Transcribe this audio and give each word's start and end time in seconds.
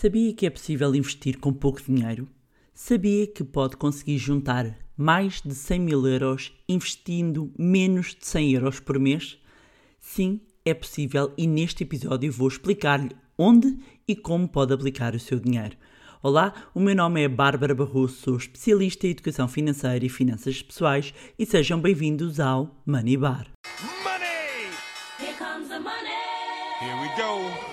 Sabia 0.00 0.32
que 0.32 0.46
é 0.46 0.50
possível 0.50 0.94
investir 0.94 1.40
com 1.40 1.52
pouco 1.52 1.82
dinheiro? 1.82 2.28
Sabia 2.72 3.26
que 3.26 3.42
pode 3.42 3.76
conseguir 3.76 4.16
juntar 4.16 4.78
mais 4.96 5.40
de 5.40 5.52
100 5.52 5.80
mil 5.80 6.06
euros 6.06 6.52
investindo 6.68 7.52
menos 7.58 8.14
de 8.14 8.24
100 8.24 8.52
euros 8.52 8.78
por 8.78 8.96
mês? 8.96 9.40
Sim, 9.98 10.40
é 10.64 10.72
possível 10.72 11.34
e 11.36 11.48
neste 11.48 11.82
episódio 11.82 12.30
vou 12.30 12.46
explicar-lhe 12.46 13.10
onde 13.36 13.76
e 14.06 14.14
como 14.14 14.46
pode 14.46 14.72
aplicar 14.72 15.16
o 15.16 15.18
seu 15.18 15.40
dinheiro. 15.40 15.76
Olá, 16.22 16.54
o 16.72 16.78
meu 16.78 16.94
nome 16.94 17.24
é 17.24 17.28
Bárbara 17.28 17.74
Barroso, 17.74 18.18
sou 18.18 18.36
especialista 18.36 19.04
em 19.04 19.10
educação 19.10 19.48
financeira 19.48 20.06
e 20.06 20.08
finanças 20.08 20.62
pessoais 20.62 21.12
e 21.36 21.44
sejam 21.44 21.80
bem-vindos 21.80 22.38
ao 22.38 22.80
Money 22.86 23.16
Bar. 23.16 23.48
Money! 24.04 24.70
Here 25.18 25.36
comes 25.36 25.68
the 25.68 25.80
money. 25.80 26.14
Here 26.80 26.94
we 27.00 27.08
go. 27.20 27.67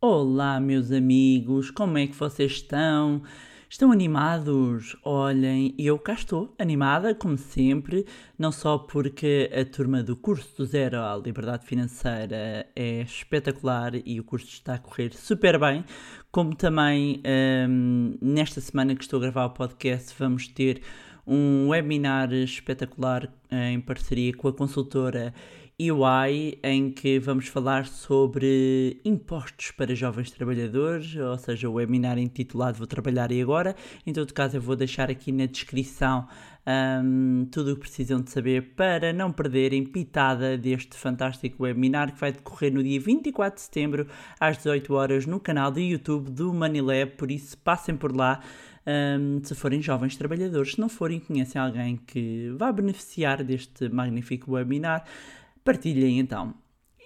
Olá, 0.00 0.60
meus 0.60 0.92
amigos, 0.92 1.72
como 1.72 1.98
é 1.98 2.06
que 2.06 2.14
vocês 2.14 2.52
estão? 2.52 3.20
Estão 3.68 3.90
animados? 3.90 4.96
Olhem, 5.02 5.74
eu 5.76 5.98
cá 5.98 6.12
estou, 6.12 6.54
animada, 6.56 7.16
como 7.16 7.36
sempre, 7.36 8.06
não 8.38 8.52
só 8.52 8.78
porque 8.78 9.50
a 9.52 9.64
turma 9.64 10.00
do 10.00 10.14
curso 10.14 10.56
do 10.56 10.64
Zero 10.64 10.98
à 10.98 11.16
Liberdade 11.16 11.66
Financeira 11.66 12.64
é 12.76 13.02
espetacular 13.02 13.94
e 14.06 14.20
o 14.20 14.24
curso 14.24 14.46
está 14.46 14.74
a 14.74 14.78
correr 14.78 15.12
super 15.12 15.58
bem, 15.58 15.84
como 16.30 16.54
também 16.54 17.20
hum, 17.68 18.16
nesta 18.22 18.60
semana 18.60 18.94
que 18.94 19.02
estou 19.02 19.16
a 19.18 19.22
gravar 19.22 19.46
o 19.46 19.50
podcast 19.50 20.14
vamos 20.16 20.46
ter 20.46 20.80
um 21.26 21.70
webinar 21.70 22.32
espetacular 22.32 23.28
eh, 23.50 23.72
em 23.72 23.80
parceria 23.80 24.32
com 24.32 24.46
a 24.46 24.52
consultora 24.52 25.34
EY, 25.80 26.58
em 26.60 26.90
que 26.90 27.20
vamos 27.20 27.46
falar 27.46 27.86
sobre 27.86 29.00
impostos 29.04 29.70
para 29.70 29.94
jovens 29.94 30.28
trabalhadores, 30.28 31.14
ou 31.14 31.38
seja, 31.38 31.68
o 31.68 31.74
webinar 31.74 32.18
intitulado 32.18 32.78
Vou 32.78 32.86
Trabalhar 32.88 33.30
e 33.30 33.40
Agora. 33.40 33.76
Em 34.04 34.12
todo 34.12 34.34
caso, 34.34 34.56
eu 34.56 34.60
vou 34.60 34.74
deixar 34.74 35.08
aqui 35.08 35.30
na 35.30 35.46
descrição 35.46 36.26
hum, 36.66 37.46
tudo 37.52 37.70
o 37.70 37.74
que 37.76 37.82
precisam 37.82 38.20
de 38.20 38.28
saber 38.28 38.74
para 38.74 39.12
não 39.12 39.30
perderem 39.30 39.84
pitada 39.84 40.58
deste 40.58 40.96
fantástico 40.96 41.62
webinar 41.62 42.12
que 42.12 42.20
vai 42.20 42.32
decorrer 42.32 42.74
no 42.74 42.82
dia 42.82 42.98
24 42.98 43.54
de 43.54 43.60
setembro 43.60 44.08
às 44.40 44.56
18 44.56 44.92
horas 44.94 45.26
no 45.26 45.38
canal 45.38 45.70
do 45.70 45.78
YouTube 45.78 46.28
do 46.28 46.52
Manilab, 46.52 47.12
por 47.12 47.30
isso 47.30 47.56
passem 47.56 47.96
por 47.96 48.16
lá. 48.16 48.40
hum, 48.84 49.40
se 49.44 49.54
forem 49.54 49.80
jovens 49.80 50.16
trabalhadores, 50.16 50.72
se 50.72 50.80
não 50.80 50.88
forem, 50.88 51.20
conhecem 51.20 51.60
alguém 51.60 51.96
que 52.04 52.52
vá 52.58 52.72
beneficiar 52.72 53.44
deste 53.44 53.88
magnífico 53.88 54.54
webinar, 54.54 55.04
partilhem 55.68 56.18
então. 56.18 56.54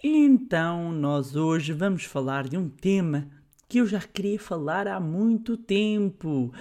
Então, 0.05 0.93
nós 0.93 1.35
hoje 1.35 1.73
vamos 1.73 2.05
falar 2.05 2.49
de 2.49 2.57
um 2.57 2.69
tema 2.69 3.29
que 3.69 3.79
eu 3.79 3.87
já 3.89 3.99
queria 3.99 4.39
falar 4.39 4.87
há 4.87 5.01
muito 5.01 5.57
tempo. 5.57 6.55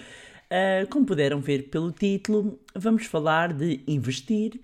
Ah, 0.50 0.84
como 0.90 1.06
puderam 1.06 1.40
ver 1.40 1.70
pelo 1.70 1.92
título, 1.92 2.60
vamos 2.76 3.06
falar 3.06 3.54
de 3.54 3.84
investir 3.88 4.60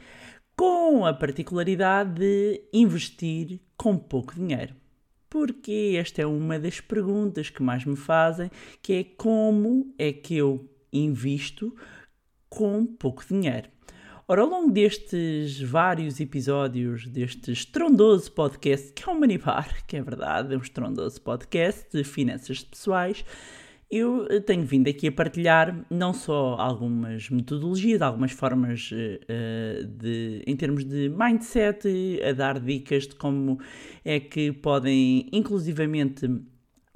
com 0.55 1.05
a 1.05 1.13
particularidade 1.13 2.15
de 2.15 2.63
investir 2.73 3.59
com 3.77 3.95
pouco 3.95 4.33
dinheiro. 4.33 4.73
Porque 5.29 5.93
esta 5.95 6.23
é 6.23 6.25
uma 6.25 6.57
das 6.57 6.79
perguntas 6.79 7.51
que 7.51 7.61
mais 7.61 7.85
me 7.85 7.95
fazem, 7.95 8.49
que 8.81 8.93
é 8.93 9.03
como 9.03 9.93
é 9.99 10.11
que 10.11 10.35
eu 10.35 10.67
invisto 10.91 11.75
com 12.49 12.83
pouco 12.83 13.23
dinheiro. 13.27 13.76
Ora, 14.29 14.41
ao 14.41 14.49
longo 14.49 14.69
destes 14.69 15.61
vários 15.61 16.19
episódios 16.19 17.07
deste 17.07 17.53
estrondoso 17.53 18.29
podcast, 18.33 18.91
que 18.91 19.09
é 19.09 19.13
um 19.13 19.17
Manibar, 19.17 19.85
que 19.87 19.95
é 19.95 20.01
verdade, 20.01 20.53
é 20.53 20.57
um 20.57 20.59
estrondoso 20.59 21.21
podcast 21.21 21.87
de 21.93 22.03
finanças 22.03 22.61
pessoais, 22.61 23.23
eu 23.89 24.27
eh, 24.29 24.41
tenho 24.41 24.65
vindo 24.65 24.89
aqui 24.89 25.07
a 25.07 25.13
partilhar 25.13 25.85
não 25.89 26.13
só 26.13 26.57
algumas 26.59 27.29
metodologias, 27.29 28.01
algumas 28.01 28.33
formas 28.33 28.89
eh, 28.91 29.85
de, 29.87 30.43
em 30.45 30.57
termos 30.57 30.83
de 30.83 31.07
mindset, 31.07 31.87
a 32.21 32.33
dar 32.33 32.59
dicas 32.59 33.07
de 33.07 33.15
como 33.15 33.61
é 34.03 34.19
que 34.19 34.51
podem, 34.51 35.29
inclusivamente, 35.31 36.27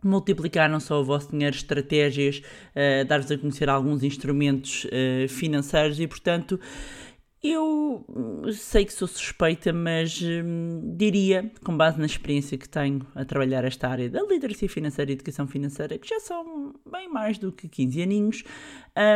multiplicar 0.03 0.69
não 0.69 0.79
só 0.79 0.99
o 0.99 1.03
vosso 1.03 1.31
dinheiro, 1.31 1.55
estratégias, 1.55 2.41
eh, 2.73 3.03
dar-vos 3.03 3.31
a 3.31 3.37
conhecer 3.37 3.69
alguns 3.69 4.03
instrumentos 4.03 4.87
eh, 4.91 5.27
financeiros 5.29 5.99
e, 5.99 6.07
portanto, 6.07 6.59
eu 7.43 8.05
sei 8.53 8.85
que 8.85 8.93
sou 8.93 9.07
suspeita, 9.07 9.73
mas 9.73 10.21
hum, 10.21 10.93
diria, 10.95 11.51
com 11.63 11.75
base 11.75 11.97
na 11.97 12.05
experiência 12.05 12.55
que 12.55 12.69
tenho 12.69 13.01
a 13.15 13.25
trabalhar 13.25 13.65
esta 13.65 13.87
área 13.87 14.07
da 14.07 14.21
literacia 14.21 14.69
financeira 14.69 15.09
e 15.09 15.15
educação 15.15 15.47
financeira, 15.47 15.97
que 15.97 16.07
já 16.07 16.19
são 16.19 16.75
bem 16.91 17.09
mais 17.09 17.39
do 17.39 17.51
que 17.51 17.67
15 17.67 18.01
aninhos, 18.03 18.43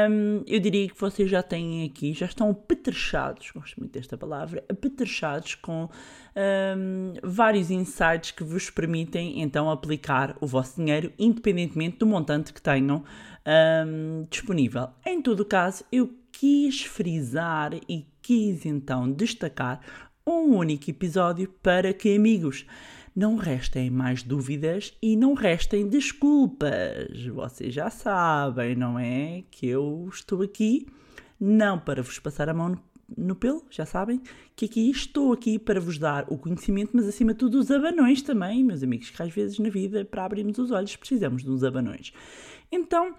hum, 0.10 0.44
eu 0.48 0.60
diria 0.60 0.90
que 0.90 1.00
vocês 1.00 1.30
já 1.30 1.44
têm 1.44 1.86
aqui, 1.86 2.14
já 2.14 2.26
estão 2.26 2.50
apetrechados, 2.50 3.52
gosto 3.52 3.80
muito 3.80 3.92
desta 3.92 4.18
palavra, 4.18 4.64
apetrechados 4.68 5.54
com 5.54 5.88
hum, 6.36 7.14
vários 7.22 7.70
insights 7.70 8.32
que 8.32 8.44
vos 8.44 8.72
permitem 8.72 9.40
então 9.40 9.70
aplicar 9.70 10.36
o 10.42 10.48
vosso 10.48 10.78
dinheiro, 10.78 11.14
independentemente 11.20 12.00
do 12.00 12.08
montante 12.08 12.52
que 12.52 12.62
tenham 12.62 13.04
hum, 13.86 14.26
disponível. 14.32 14.90
Em 15.06 15.22
todo 15.22 15.42
o 15.42 15.46
caso, 15.46 15.84
eu 15.92 16.12
quis 16.32 16.84
frisar 16.84 17.74
e 17.88 18.06
quis 18.26 18.66
então 18.66 19.12
destacar 19.12 19.80
um 20.26 20.56
único 20.56 20.90
episódio 20.90 21.48
para 21.62 21.94
que, 21.94 22.16
amigos, 22.16 22.66
não 23.16 23.36
restem 23.36 23.92
mais 23.92 24.24
dúvidas 24.24 24.98
e 25.00 25.16
não 25.16 25.36
restem 25.36 25.88
desculpas. 25.88 27.24
Vocês 27.28 27.72
já 27.72 27.92
sabem, 27.92 28.76
não 28.76 28.98
é? 28.98 29.44
Que 29.52 29.68
eu 29.68 30.10
estou 30.12 30.42
aqui 30.42 30.88
não 31.40 31.78
para 31.78 32.02
vos 32.02 32.18
passar 32.18 32.50
a 32.50 32.54
mão 32.54 32.70
no, 32.70 32.80
no 33.16 33.36
pelo, 33.36 33.64
já 33.70 33.86
sabem, 33.86 34.20
que 34.56 34.66
aqui 34.66 34.90
estou 34.90 35.32
aqui 35.32 35.60
para 35.60 35.80
vos 35.80 36.00
dar 36.00 36.26
o 36.28 36.36
conhecimento, 36.36 36.92
mas 36.94 37.08
acima 37.08 37.32
de 37.32 37.38
tudo 37.40 37.60
os 37.60 37.70
abanões 37.70 38.24
também, 38.24 38.64
meus 38.64 38.82
amigos, 38.82 39.12
que 39.12 39.22
às 39.22 39.32
vezes 39.32 39.60
na 39.60 39.70
vida, 39.70 40.04
para 40.04 40.26
abrirmos 40.26 40.58
os 40.58 40.72
olhos, 40.72 40.96
precisamos 40.96 41.44
de 41.44 41.52
uns 41.52 41.64
abanões. 41.64 42.12
Então, 42.72 43.14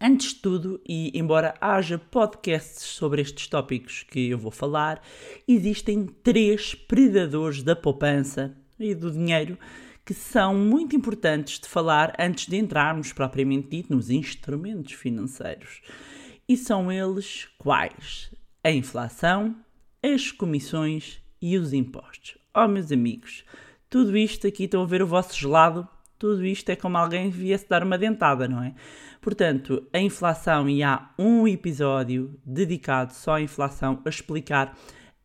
Antes 0.00 0.34
de 0.34 0.40
tudo, 0.40 0.80
e 0.86 1.10
embora 1.14 1.54
haja 1.60 1.98
podcasts 1.98 2.82
sobre 2.82 3.22
estes 3.22 3.46
tópicos 3.46 4.02
que 4.02 4.30
eu 4.30 4.38
vou 4.38 4.50
falar, 4.50 5.02
existem 5.46 6.06
três 6.06 6.74
predadores 6.74 7.62
da 7.62 7.76
poupança 7.76 8.56
e 8.78 8.94
do 8.94 9.10
dinheiro 9.10 9.58
que 10.04 10.12
são 10.12 10.54
muito 10.54 10.94
importantes 10.94 11.58
de 11.58 11.66
falar 11.66 12.14
antes 12.18 12.46
de 12.46 12.56
entrarmos 12.56 13.12
propriamente 13.12 13.68
dito 13.68 13.94
nos 13.94 14.10
instrumentos 14.10 14.92
financeiros. 14.92 15.80
E 16.46 16.56
são 16.56 16.92
eles 16.92 17.48
quais? 17.56 18.30
A 18.62 18.70
inflação, 18.70 19.56
as 20.02 20.30
comissões 20.30 21.22
e 21.40 21.56
os 21.56 21.72
impostos. 21.72 22.36
Oh, 22.54 22.68
meus 22.68 22.92
amigos, 22.92 23.44
tudo 23.88 24.16
isto 24.16 24.46
aqui 24.46 24.64
estão 24.64 24.82
a 24.82 24.86
ver 24.86 25.02
o 25.02 25.06
vosso 25.06 25.34
gelado, 25.38 25.88
tudo 26.24 26.42
isto 26.46 26.70
é 26.70 26.74
como 26.74 26.96
alguém 26.96 27.28
viesse 27.28 27.68
dar 27.68 27.82
uma 27.82 27.98
dentada, 27.98 28.48
não 28.48 28.62
é? 28.62 28.72
Portanto, 29.20 29.86
a 29.92 29.98
inflação, 29.98 30.66
e 30.70 30.82
há 30.82 31.10
um 31.18 31.46
episódio 31.46 32.34
dedicado 32.46 33.12
só 33.12 33.34
à 33.34 33.42
inflação, 33.42 34.00
a 34.06 34.08
explicar 34.08 34.74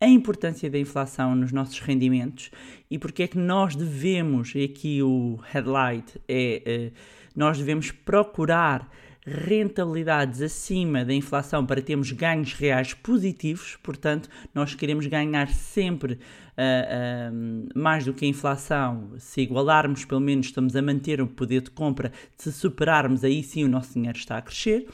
a 0.01 0.05
importância 0.05 0.69
da 0.69 0.77
inflação 0.77 1.35
nos 1.35 1.53
nossos 1.53 1.79
rendimentos 1.79 2.51
e 2.91 2.99
porque 2.99 3.23
é 3.23 3.27
que 3.29 3.37
nós 3.37 3.77
devemos, 3.77 4.53
e 4.55 4.65
aqui 4.65 5.01
o 5.01 5.39
headlight 5.49 6.19
é, 6.27 6.63
eh, 6.65 6.91
nós 7.33 7.57
devemos 7.57 7.91
procurar 7.91 8.91
rentabilidades 9.29 10.41
acima 10.41 11.05
da 11.05 11.13
inflação 11.13 11.65
para 11.65 11.81
termos 11.81 12.11
ganhos 12.11 12.53
reais 12.53 12.93
positivos, 12.93 13.77
portanto, 13.83 14.29
nós 14.53 14.75
queremos 14.75 15.05
ganhar 15.05 15.47
sempre 15.49 16.13
uh, 16.13 16.17
uh, 16.17 17.69
mais 17.79 18.05
do 18.05 18.13
que 18.13 18.25
a 18.25 18.27
inflação. 18.27 19.11
Se 19.17 19.41
igualarmos, 19.41 20.05
pelo 20.05 20.21
menos 20.21 20.47
estamos 20.47 20.75
a 20.75 20.81
manter 20.81 21.21
o 21.21 21.27
poder 21.27 21.61
de 21.61 21.71
compra, 21.71 22.11
se 22.35 22.51
superarmos, 22.51 23.23
aí 23.23 23.43
sim 23.43 23.63
o 23.63 23.69
nosso 23.69 23.93
dinheiro 23.93 24.17
está 24.17 24.37
a 24.37 24.41
crescer. 24.41 24.87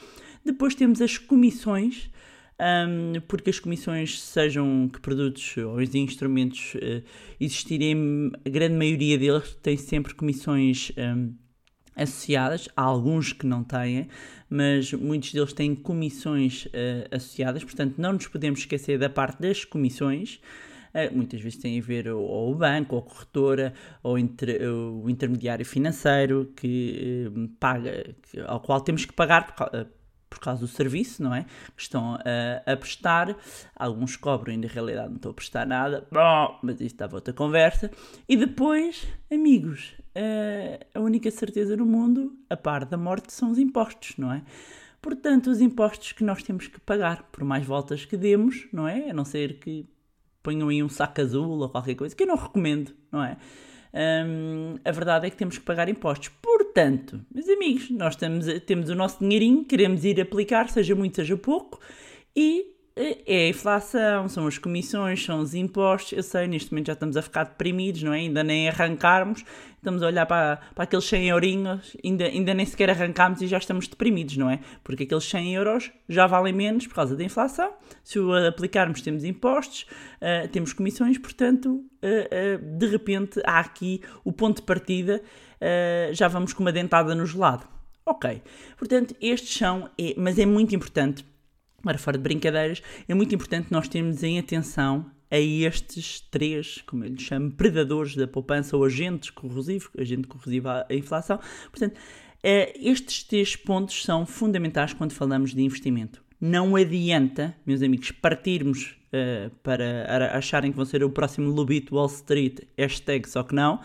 Depois 0.44 0.74
temos 0.74 1.00
as 1.00 1.18
comissões. 1.18 2.10
Um, 2.58 3.20
porque 3.28 3.50
as 3.50 3.60
comissões, 3.60 4.18
sejam 4.18 4.88
que 4.90 4.98
produtos 4.98 5.58
ou 5.58 5.76
os 5.76 5.94
instrumentos 5.94 6.74
uh, 6.76 7.04
existirem, 7.38 8.30
a 8.46 8.48
grande 8.48 8.74
maioria 8.74 9.18
deles 9.18 9.54
tem 9.62 9.76
sempre 9.76 10.14
comissões 10.14 10.90
um, 10.96 11.34
associadas, 11.96 12.68
há 12.76 12.82
alguns 12.82 13.32
que 13.32 13.46
não 13.46 13.64
têm, 13.64 14.08
mas 14.48 14.92
muitos 14.92 15.32
deles 15.32 15.52
têm 15.52 15.74
comissões 15.74 16.66
uh, 16.66 17.08
associadas, 17.10 17.64
portanto 17.64 17.94
não 17.96 18.12
nos 18.12 18.28
podemos 18.28 18.60
esquecer 18.60 18.98
da 18.98 19.08
parte 19.08 19.40
das 19.40 19.64
comissões. 19.64 20.40
Uh, 20.94 21.14
muitas 21.14 21.40
vezes 21.40 21.58
tem 21.58 21.78
a 21.78 21.82
ver 21.82 22.08
ou 22.08 22.52
o 22.52 22.54
banco, 22.54 22.94
ou 22.94 23.00
a 23.00 23.04
corretora, 23.04 23.74
ou 24.02 24.18
inter, 24.18 24.62
o 24.70 25.08
intermediário 25.08 25.64
financeiro 25.64 26.52
que 26.54 27.30
uh, 27.34 27.48
paga, 27.58 28.14
que, 28.30 28.40
ao 28.40 28.60
qual 28.60 28.80
temos 28.82 29.04
que 29.04 29.12
pagar 29.12 29.54
por 30.28 30.40
causa 30.40 30.60
do 30.60 30.68
serviço, 30.68 31.22
não 31.22 31.34
é? 31.34 31.44
Que 31.76 31.82
estão 31.82 32.14
a, 32.14 32.72
a 32.72 32.76
prestar. 32.76 33.36
Alguns 33.74 34.16
cobram 34.16 34.54
e 34.54 34.56
na 34.56 34.68
realidade 34.68 35.08
não 35.08 35.16
estão 35.16 35.30
a 35.30 35.34
prestar 35.34 35.66
nada. 35.66 36.06
Bom, 36.10 36.58
mas 36.62 36.76
isso 36.76 36.94
estava 36.94 37.16
outra 37.16 37.32
conversa. 37.32 37.90
E 38.28 38.36
depois, 38.36 39.06
amigos, 39.32 39.94
eh, 40.14 40.86
a 40.94 41.00
única 41.00 41.30
certeza 41.30 41.76
no 41.76 41.86
mundo, 41.86 42.36
a 42.50 42.56
par 42.56 42.84
da 42.84 42.96
morte, 42.96 43.32
são 43.32 43.50
os 43.50 43.58
impostos, 43.58 44.16
não 44.16 44.32
é? 44.32 44.42
Portanto, 45.00 45.50
os 45.50 45.60
impostos 45.60 46.12
que 46.12 46.24
nós 46.24 46.42
temos 46.42 46.66
que 46.66 46.80
pagar, 46.80 47.22
por 47.30 47.44
mais 47.44 47.64
voltas 47.64 48.04
que 48.04 48.16
demos, 48.16 48.66
não 48.72 48.88
é? 48.88 49.10
A 49.10 49.14
não 49.14 49.24
ser 49.24 49.60
que 49.60 49.86
ponham 50.42 50.68
aí 50.68 50.82
um 50.82 50.88
saco 50.88 51.20
azul 51.20 51.58
ou 51.58 51.68
qualquer 51.68 51.94
coisa, 51.94 52.14
que 52.14 52.22
eu 52.22 52.26
não 52.26 52.36
recomendo, 52.36 52.92
não 53.12 53.22
é? 53.22 53.36
Hum, 53.96 54.76
a 54.84 54.90
verdade 54.90 55.26
é 55.26 55.30
que 55.30 55.36
temos 55.36 55.58
que 55.58 55.64
pagar 55.64 55.88
impostos. 55.88 56.28
Portanto, 56.76 57.24
meus 57.34 57.48
amigos, 57.48 57.88
nós 57.88 58.16
temos, 58.16 58.46
o 58.90 58.94
nosso 58.94 59.20
dinheirinho, 59.20 59.64
queremos 59.64 60.04
ir 60.04 60.20
aplicar, 60.20 60.68
seja 60.68 60.94
muito, 60.94 61.16
seja 61.16 61.34
pouco, 61.34 61.80
e 62.36 62.75
é 62.96 63.46
a 63.46 63.48
inflação, 63.48 64.26
são 64.26 64.46
as 64.46 64.56
comissões, 64.56 65.22
são 65.22 65.40
os 65.40 65.54
impostos. 65.54 66.12
Eu 66.12 66.22
sei, 66.22 66.46
neste 66.46 66.72
momento 66.72 66.86
já 66.86 66.94
estamos 66.94 67.14
a 67.16 67.20
ficar 67.22 67.44
deprimidos, 67.44 68.02
não 68.02 68.14
é? 68.14 68.20
Ainda 68.20 68.42
nem 68.42 68.68
arrancarmos, 68.70 69.44
estamos 69.76 70.02
a 70.02 70.06
olhar 70.06 70.24
para, 70.24 70.56
para 70.74 70.84
aqueles 70.84 71.04
100 71.04 71.28
eurinhos, 71.28 71.94
ainda, 72.02 72.24
ainda 72.24 72.54
nem 72.54 72.64
sequer 72.64 72.88
arrancámos 72.88 73.42
e 73.42 73.46
já 73.46 73.58
estamos 73.58 73.86
deprimidos, 73.86 74.38
não 74.38 74.48
é? 74.48 74.60
Porque 74.82 75.02
aqueles 75.02 75.24
100 75.24 75.54
euros 75.54 75.92
já 76.08 76.26
valem 76.26 76.54
menos 76.54 76.86
por 76.86 76.94
causa 76.94 77.14
da 77.14 77.22
inflação. 77.22 77.70
Se 78.02 78.18
o 78.18 78.32
aplicarmos, 78.32 79.02
temos 79.02 79.24
impostos, 79.24 79.86
eh, 80.18 80.48
temos 80.48 80.72
comissões, 80.72 81.18
portanto, 81.18 81.84
eh, 82.00 82.28
eh, 82.30 82.56
de 82.56 82.86
repente 82.86 83.42
há 83.44 83.60
aqui 83.60 84.00
o 84.24 84.32
ponto 84.32 84.56
de 84.56 84.62
partida, 84.62 85.22
já 86.12 86.28
vamos 86.28 86.52
com 86.52 86.62
uma 86.62 86.72
dentada 86.72 87.14
no 87.14 87.24
gelado. 87.26 87.66
Ok, 88.04 88.42
portanto, 88.78 89.16
estes 89.20 89.56
são, 89.56 89.90
é- 89.98 90.14
mas 90.16 90.38
é 90.38 90.46
muito 90.46 90.74
importante 90.74 91.24
Agora, 91.80 91.98
fora 91.98 92.16
de 92.16 92.22
brincadeiras, 92.22 92.82
é 93.08 93.14
muito 93.14 93.34
importante 93.34 93.68
nós 93.70 93.88
termos 93.88 94.22
em 94.22 94.38
atenção 94.38 95.10
a 95.30 95.38
estes 95.38 96.20
três, 96.20 96.82
como 96.86 97.04
eu 97.04 97.10
lhes 97.10 97.22
chamo, 97.22 97.50
predadores 97.52 98.14
da 98.14 98.26
poupança 98.26 98.76
ou 98.76 98.84
agentes 98.84 99.30
corrosivos, 99.30 99.88
agente 99.98 100.26
corrosivo 100.26 100.68
à 100.68 100.86
inflação. 100.90 101.38
Portanto, 101.70 101.98
eh, 102.42 102.72
estes 102.80 103.24
três 103.24 103.56
pontos 103.56 104.04
são 104.04 104.24
fundamentais 104.24 104.92
quando 104.92 105.12
falamos 105.12 105.54
de 105.54 105.62
investimento. 105.62 106.22
Não 106.40 106.76
adianta, 106.76 107.56
meus 107.66 107.82
amigos, 107.82 108.10
partirmos 108.10 108.96
eh, 109.12 109.50
para 109.62 110.36
acharem 110.36 110.70
que 110.70 110.76
vão 110.76 110.84
ser 110.84 111.02
o 111.02 111.10
próximo 111.10 111.50
Lobito 111.50 111.94
Wall 111.96 112.06
Street, 112.06 112.60
hashtag 112.76 113.28
só 113.28 113.42
que 113.42 113.54
não, 113.54 113.80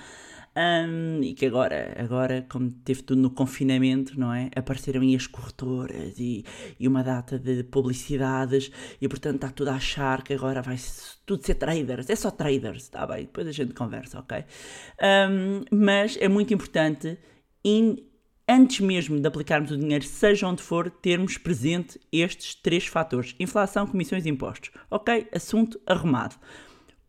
Hum, 0.54 1.22
e 1.24 1.34
que 1.34 1.46
agora, 1.46 1.96
agora, 1.98 2.46
como 2.50 2.70
teve 2.70 3.04
tudo 3.04 3.22
no 3.22 3.30
confinamento, 3.32 4.20
não 4.20 4.34
é? 4.34 4.50
Apareceram 4.54 5.00
aí 5.02 5.16
as 5.16 5.26
corretoras 5.26 6.20
e, 6.20 6.44
e 6.78 6.88
uma 6.90 7.02
data 7.04 7.40
de 7.40 7.64
publicidades, 7.64 8.70
e 9.00 9.08
portanto 9.08 9.36
está 9.36 9.50
tudo 9.50 9.70
a 9.70 9.76
achar 9.76 10.22
que 10.24 10.34
agora 10.34 10.62
vai 10.62 10.76
tudo 11.26 11.46
ser 11.46 11.56
traders. 11.56 12.10
É 12.10 12.16
só 12.18 12.30
traders, 12.30 12.84
está 12.84 13.08
bem? 13.08 13.22
Depois 13.24 13.48
a 13.48 13.52
gente 13.54 13.74
conversa, 13.74 14.20
ok? 14.20 14.44
Hum, 15.02 15.64
mas 15.72 16.18
é 16.20 16.28
muito 16.28 16.54
importante, 16.54 17.18
in- 17.64 17.98
antes 18.48 18.82
mesmo 18.82 19.22
de 19.22 19.28
aplicarmos 19.28 19.72
o 19.72 19.78
dinheiro, 19.78 20.04
seja 20.04 20.48
onde 20.48 20.62
for, 20.62 20.90
termos 20.90 21.38
presente 21.38 21.98
estes 22.12 22.56
três 22.56 22.86
fatores: 22.88 23.36
inflação, 23.40 23.88
comissões 23.88 24.26
e 24.26 24.30
impostos. 24.30 24.72
Ok? 24.90 25.30
Assunto 25.34 25.80
arrumado. 25.86 26.36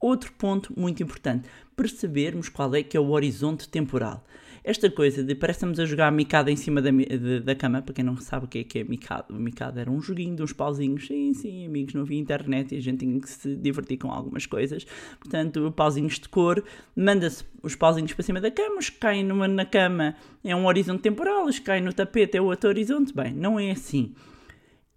Outro 0.00 0.32
ponto 0.32 0.72
muito 0.76 1.00
importante, 1.02 1.48
percebermos 1.82 2.48
qual 2.48 2.72
é 2.76 2.82
que 2.82 2.96
é 2.96 3.00
o 3.00 3.10
horizonte 3.10 3.68
temporal. 3.68 4.24
Esta 4.64 4.88
coisa 4.88 5.24
de 5.24 5.34
parece-nos 5.34 5.80
a 5.80 5.84
jogar 5.84 6.12
micada 6.12 6.48
em 6.48 6.54
cima 6.54 6.80
da, 6.80 6.92
de- 6.92 7.40
da 7.40 7.52
cama, 7.56 7.82
para 7.82 7.92
quem 7.92 8.04
não 8.04 8.16
sabe 8.16 8.44
o 8.44 8.48
que 8.48 8.58
é 8.58 8.64
que 8.64 8.78
é 8.78 8.84
micada, 8.84 9.26
micada 9.34 9.80
era 9.80 9.90
um 9.90 10.00
joguinho 10.00 10.36
de 10.36 10.42
uns 10.44 10.52
pauzinhos, 10.52 11.08
sim, 11.08 11.34
sim, 11.34 11.66
amigos, 11.66 11.94
não 11.94 12.02
havia 12.02 12.20
internet 12.20 12.72
e 12.72 12.78
a 12.78 12.80
gente 12.80 12.98
tinha 12.98 13.20
que 13.20 13.28
se 13.28 13.56
divertir 13.56 13.98
com 13.98 14.12
algumas 14.12 14.46
coisas. 14.46 14.86
Portanto, 15.18 15.72
pauzinhos 15.74 16.20
de 16.20 16.28
cor, 16.28 16.62
manda-se 16.94 17.44
os 17.60 17.74
pauzinhos 17.74 18.12
para 18.12 18.22
cima 18.22 18.40
da 18.40 18.52
cama, 18.52 18.78
os 18.78 18.88
que 18.88 18.98
caem 18.98 19.24
numa, 19.24 19.48
na 19.48 19.64
cama 19.64 20.14
é 20.44 20.54
um 20.54 20.66
horizonte 20.66 21.02
temporal, 21.02 21.46
os 21.46 21.58
que 21.58 21.64
caem 21.64 21.82
no 21.82 21.92
tapete 21.92 22.36
é 22.36 22.40
outro 22.40 22.68
horizonte. 22.70 23.12
Bem, 23.12 23.34
não 23.34 23.58
é 23.58 23.72
assim 23.72 24.14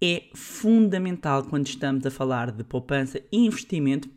é 0.00 0.24
fundamental 0.34 1.44
quando 1.44 1.66
estamos 1.66 2.04
a 2.04 2.10
falar 2.10 2.50
de 2.50 2.62
poupança 2.62 3.20
e 3.32 3.46
investimento, 3.46 4.08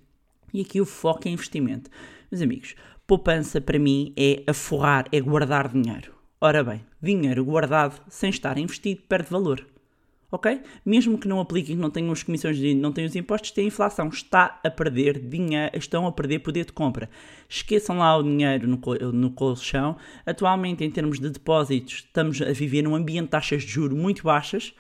e 0.53 0.61
aqui 0.61 0.81
o 0.81 0.85
foco 0.85 1.27
é 1.27 1.31
investimento. 1.31 1.89
Meus 2.31 2.43
amigos, 2.43 2.75
poupança 3.07 3.59
para 3.59 3.79
mim 3.79 4.13
é 4.15 4.43
aforrar, 4.45 5.05
é 5.11 5.19
guardar 5.19 5.67
dinheiro. 5.67 6.13
Ora 6.39 6.63
bem, 6.63 6.85
dinheiro 7.01 7.43
guardado 7.43 7.99
sem 8.07 8.29
estar 8.29 8.57
investido 8.59 9.01
perde 9.09 9.29
valor. 9.29 9.65
Ok? 10.31 10.61
Mesmo 10.85 11.17
que 11.17 11.27
não 11.27 11.39
apliquem, 11.39 11.75
que 11.75 11.81
não 11.81 11.89
tenham 11.89 12.11
as 12.11 12.21
comissões 12.21 12.55
de 12.55 12.75
não 12.75 12.91
tenham 12.91 13.07
os 13.07 13.15
impostos, 13.15 13.49
tem 13.49 13.65
inflação, 13.65 14.09
está 14.09 14.59
a 14.63 14.69
perder 14.69 15.17
dinheiro, 15.17 15.75
estão 15.75 16.05
a 16.05 16.11
perder 16.11 16.39
poder 16.39 16.65
de 16.65 16.71
compra. 16.71 17.09
Esqueçam 17.49 17.97
lá 17.97 18.15
o 18.15 18.21
dinheiro 18.21 18.67
no, 18.67 18.79
no 19.11 19.31
colchão. 19.31 19.97
Atualmente, 20.23 20.83
em 20.83 20.91
termos 20.91 21.19
de 21.19 21.31
depósitos, 21.31 22.05
estamos 22.05 22.39
a 22.43 22.51
viver 22.53 22.83
num 22.83 22.93
ambiente 22.93 23.25
de 23.25 23.31
taxas 23.31 23.63
de 23.63 23.69
juros 23.69 23.97
muito 23.97 24.21
baixas. 24.21 24.75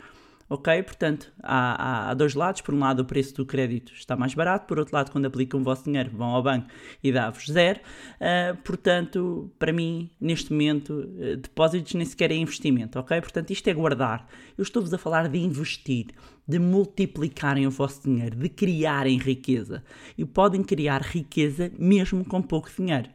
Ok? 0.49 0.81
Portanto, 0.81 1.31
há, 1.43 2.07
há- 2.07 2.09
há 2.09 2.13
dois 2.15 2.33
lados. 2.33 2.61
Por 2.61 2.73
um 2.73 2.79
lado, 2.79 3.01
o 3.01 3.05
preço 3.05 3.35
do 3.35 3.45
crédito 3.45 3.93
está 3.93 4.15
mais 4.17 4.33
barato. 4.33 4.65
Por 4.65 4.79
outro 4.79 4.95
lado, 4.95 5.11
quando 5.11 5.25
aplicam 5.27 5.59
o 5.59 5.63
vosso 5.63 5.83
dinheiro, 5.85 6.09
vão 6.11 6.29
ao 6.29 6.41
banco 6.41 6.67
e 7.03 7.11
dá-vos 7.11 7.45
zero. 7.45 7.79
Ah, 8.19 8.57
portanto, 8.63 9.51
para 9.59 9.71
mim, 9.71 10.09
neste 10.19 10.51
momento, 10.51 11.07
eh, 11.19 11.35
depósitos 11.35 11.93
nem 11.93 12.03
sequer 12.05 12.31
é 12.31 12.35
investimento. 12.35 12.97
Ok? 12.97 13.21
Portanto, 13.21 13.51
isto 13.51 13.67
é 13.67 13.73
guardar. 13.73 14.27
Eu 14.57 14.63
estou-vos 14.63 14.91
a 14.91 14.97
falar 14.97 15.27
de 15.29 15.37
investir, 15.37 16.07
de 16.47 16.57
multiplicarem 16.57 17.67
o 17.67 17.71
vosso 17.71 18.01
dinheiro, 18.03 18.35
de 18.35 18.49
criarem 18.49 19.19
riqueza. 19.19 19.83
E 20.17 20.25
podem 20.25 20.63
criar 20.63 21.01
riqueza 21.03 21.71
mesmo 21.77 22.25
com 22.25 22.41
pouco 22.41 22.69
dinheiro. 22.75 23.09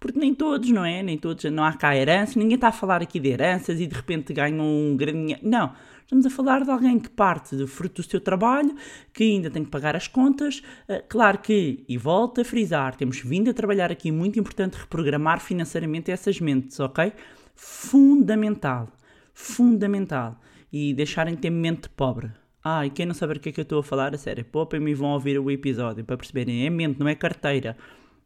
Porque 0.00 0.18
nem 0.18 0.32
todos, 0.32 0.70
não 0.70 0.84
é? 0.84 1.02
Nem 1.02 1.18
todos, 1.18 1.44
não 1.50 1.64
há 1.64 1.72
cá 1.72 1.94
heranças, 1.94 2.36
ninguém 2.36 2.54
está 2.54 2.68
a 2.68 2.72
falar 2.72 3.02
aqui 3.02 3.18
de 3.18 3.28
heranças 3.30 3.80
e 3.80 3.86
de 3.86 3.94
repente 3.96 4.32
ganham 4.32 4.64
um 4.64 4.96
grande 4.96 5.18
dinheiro. 5.18 5.40
Não, 5.42 5.72
estamos 6.08 6.24
a 6.24 6.30
falar 6.30 6.64
de 6.64 6.70
alguém 6.70 6.98
que 6.98 7.10
parte 7.10 7.54
do 7.54 7.68
fruto 7.68 8.00
do 8.00 8.08
seu 8.08 8.18
trabalho, 8.18 8.74
que 9.12 9.24
ainda 9.24 9.50
tem 9.50 9.62
que 9.62 9.70
pagar 9.70 9.94
as 9.94 10.08
contas. 10.08 10.62
Ah, 10.88 11.02
Claro 11.06 11.38
que, 11.38 11.84
e 11.86 11.98
volto 11.98 12.40
a 12.40 12.44
frisar, 12.44 12.96
temos 12.96 13.20
vindo 13.20 13.50
a 13.50 13.54
trabalhar 13.54 13.92
aqui, 13.92 14.10
muito 14.10 14.40
importante, 14.40 14.78
reprogramar 14.78 15.38
financeiramente 15.38 16.10
essas 16.10 16.40
mentes, 16.40 16.80
ok? 16.80 17.12
Fundamental, 17.54 18.88
fundamental. 19.34 20.40
E 20.72 20.94
deixarem 20.94 21.34
de 21.34 21.42
ter 21.42 21.50
mente 21.50 21.90
pobre. 21.90 22.30
Ah, 22.64 22.86
e 22.86 22.90
quem 22.90 23.04
não 23.04 23.14
saber 23.14 23.36
o 23.36 23.40
que 23.40 23.50
é 23.50 23.52
que 23.52 23.60
eu 23.60 23.62
estou 23.62 23.80
a 23.80 23.82
falar, 23.82 24.14
a 24.14 24.18
sério, 24.18 24.44
poupem-me 24.44 24.90
e 24.90 24.94
vão 24.94 25.10
ouvir 25.10 25.38
o 25.38 25.50
episódio 25.50 26.04
para 26.04 26.16
perceberem. 26.16 26.66
É 26.66 26.70
mente, 26.70 26.98
não 26.98 27.08
é 27.08 27.14
carteira. 27.14 27.76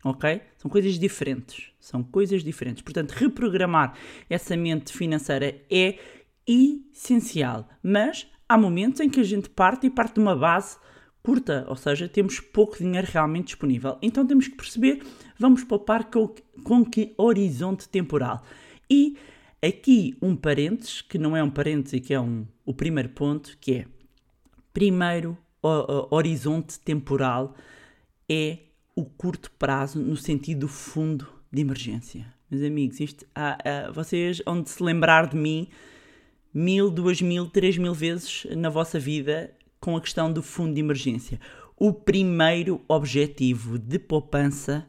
Ok? 0.05 0.41
São 0.57 0.69
coisas 0.71 0.99
diferentes. 0.99 1.71
São 1.79 2.03
coisas 2.03 2.43
diferentes. 2.43 2.83
Portanto, 2.83 3.13
reprogramar 3.13 3.95
essa 4.29 4.57
mente 4.57 4.93
financeira 4.93 5.57
é 5.71 5.99
essencial. 6.47 7.69
Mas 7.83 8.27
há 8.49 8.57
momentos 8.59 9.01
em 9.01 9.09
que 9.09 9.21
a 9.21 9.25
gente 9.25 9.49
parte 9.49 9.87
e 9.87 9.91
parte 9.91 10.15
de 10.15 10.21
uma 10.21 10.37
base 10.37 10.77
curta, 11.23 11.65
ou 11.69 11.77
seja, 11.77 12.09
temos 12.09 12.41
pouco 12.41 12.77
dinheiro 12.79 13.07
realmente 13.11 13.47
disponível. 13.49 13.97
Então 14.03 14.27
temos 14.27 14.49
que 14.49 14.57
perceber, 14.57 15.03
vamos 15.39 15.63
poupar 15.65 16.11
com, 16.11 16.35
com 16.65 16.85
que 16.85 17.15
horizonte 17.17 17.89
temporal. 17.89 18.43
E 18.91 19.17
aqui 19.65 20.17
um 20.21 20.35
parênteses, 20.35 21.01
que 21.01 21.19
não 21.19 21.37
é 21.37 21.43
um 21.43 21.51
parênteses 21.51 21.93
e 21.95 22.01
que 22.01 22.13
é 22.13 22.21
um, 22.21 22.45
o 22.67 22.75
primeiro 22.75 23.09
ponto, 23.11 23.57
que 23.61 23.73
é 23.73 23.87
primeiro 24.73 25.37
o- 25.63 25.69
o- 25.69 26.09
horizonte 26.11 26.79
temporal 26.81 27.55
é 28.29 28.59
o 28.97 29.05
curto 29.05 29.51
prazo 29.53 30.01
no 30.01 30.17
sentido 30.17 30.61
do 30.61 30.69
fundo 30.69 31.27
de 31.53 31.61
emergência. 31.61 32.27
Meus 32.51 32.65
amigos, 32.65 32.99
isto, 33.01 33.25
há- 33.35 33.57
há- 33.65 33.91
vocês 33.93 34.43
hão 34.47 34.61
de 34.61 34.71
se 34.71 34.83
lembrar 34.83 35.29
de 35.29 35.37
mim 35.37 35.69
mil, 36.53 36.91
duas 36.91 37.21
mil, 37.21 37.47
três 37.47 37.79
mil 37.79 37.95
vezes 37.95 38.47
na 38.57 38.69
vossa 38.69 38.99
vida 38.99 39.53
com 39.81 39.97
a 39.97 40.01
questão 40.01 40.33
do 40.33 40.43
fundo 40.43 40.75
de 40.75 40.81
emergência. 40.81 41.41
O 41.77 41.93
primeiro 41.93 42.81
objetivo 42.87 43.79
de 43.79 43.99
poupança 43.99 44.87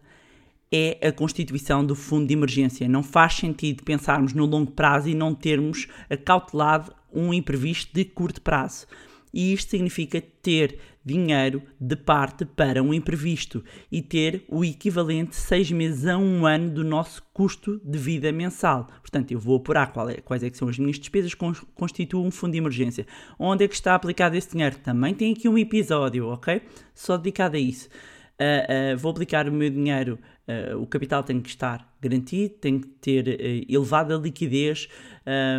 é 0.71 1.07
a 1.07 1.11
constituição 1.11 1.85
do 1.85 1.95
fundo 1.95 2.27
de 2.27 2.33
emergência. 2.33 2.87
Não 2.87 3.03
faz 3.03 3.35
sentido 3.35 3.83
pensarmos 3.83 4.33
no 4.33 4.45
longo 4.45 4.71
prazo 4.71 5.09
e 5.09 5.15
não 5.15 5.33
termos 5.33 5.87
acautelado 6.09 6.93
um 7.13 7.33
imprevisto 7.33 7.93
de 7.93 8.05
curto 8.05 8.41
prazo. 8.41 8.87
E 9.33 9.51
isto 9.53 9.71
significa 9.71 10.21
ter 10.21 10.77
dinheiro 11.03 11.61
de 11.81 11.95
parte 11.95 12.45
para 12.45 12.81
um 12.83 12.93
imprevisto 12.93 13.63
e 13.91 14.01
ter 14.01 14.45
o 14.47 14.63
equivalente 14.63 15.35
seis 15.35 15.69
meses 15.71 16.05
a 16.05 16.17
um 16.17 16.45
ano 16.45 16.69
do 16.69 16.83
nosso 16.83 17.21
custo 17.33 17.81
de 17.83 17.97
vida 17.97 18.31
mensal. 18.31 18.87
Portanto, 19.01 19.31
eu 19.31 19.39
vou 19.39 19.57
apurar 19.57 19.91
é- 20.09 20.21
quais 20.21 20.43
é 20.43 20.49
que 20.49 20.57
são 20.57 20.69
as 20.69 20.77
minhas 20.79 20.97
despesas, 20.99 21.33
cons- 21.33 21.65
constituo 21.75 22.23
um 22.23 22.31
fundo 22.31 22.51
de 22.53 22.59
emergência. 22.59 23.05
Onde 23.37 23.65
é 23.65 23.67
que 23.67 23.73
está 23.75 23.95
aplicado 23.95 24.37
esse 24.37 24.51
dinheiro? 24.51 24.77
Também 24.77 25.13
tem 25.13 25.33
aqui 25.33 25.49
um 25.49 25.57
episódio, 25.57 26.27
ok? 26.27 26.61
Só 26.93 27.17
dedicado 27.17 27.57
a 27.57 27.59
isso. 27.59 27.89
Uh, 28.33 28.95
uh, 28.95 28.97
vou 28.97 29.11
aplicar 29.11 29.47
o 29.47 29.51
meu 29.51 29.69
dinheiro, 29.69 30.17
uh, 30.47 30.77
o 30.81 30.87
capital 30.87 31.23
tem 31.23 31.39
que 31.39 31.49
estar 31.49 31.87
garantido, 32.01 32.55
tem 32.55 32.79
que 32.79 32.87
ter 32.87 33.27
uh, 33.27 33.71
elevada 33.71 34.15
liquidez, 34.15 34.89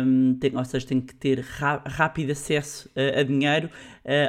um, 0.05 0.35
tem, 0.39 0.55
ou 0.55 0.65
seja, 0.65 0.85
tem 0.85 0.99
que 0.99 1.15
ter 1.15 1.39
rápido 1.39 2.31
acesso 2.31 2.89
a 2.95 3.23
dinheiro, 3.23 3.69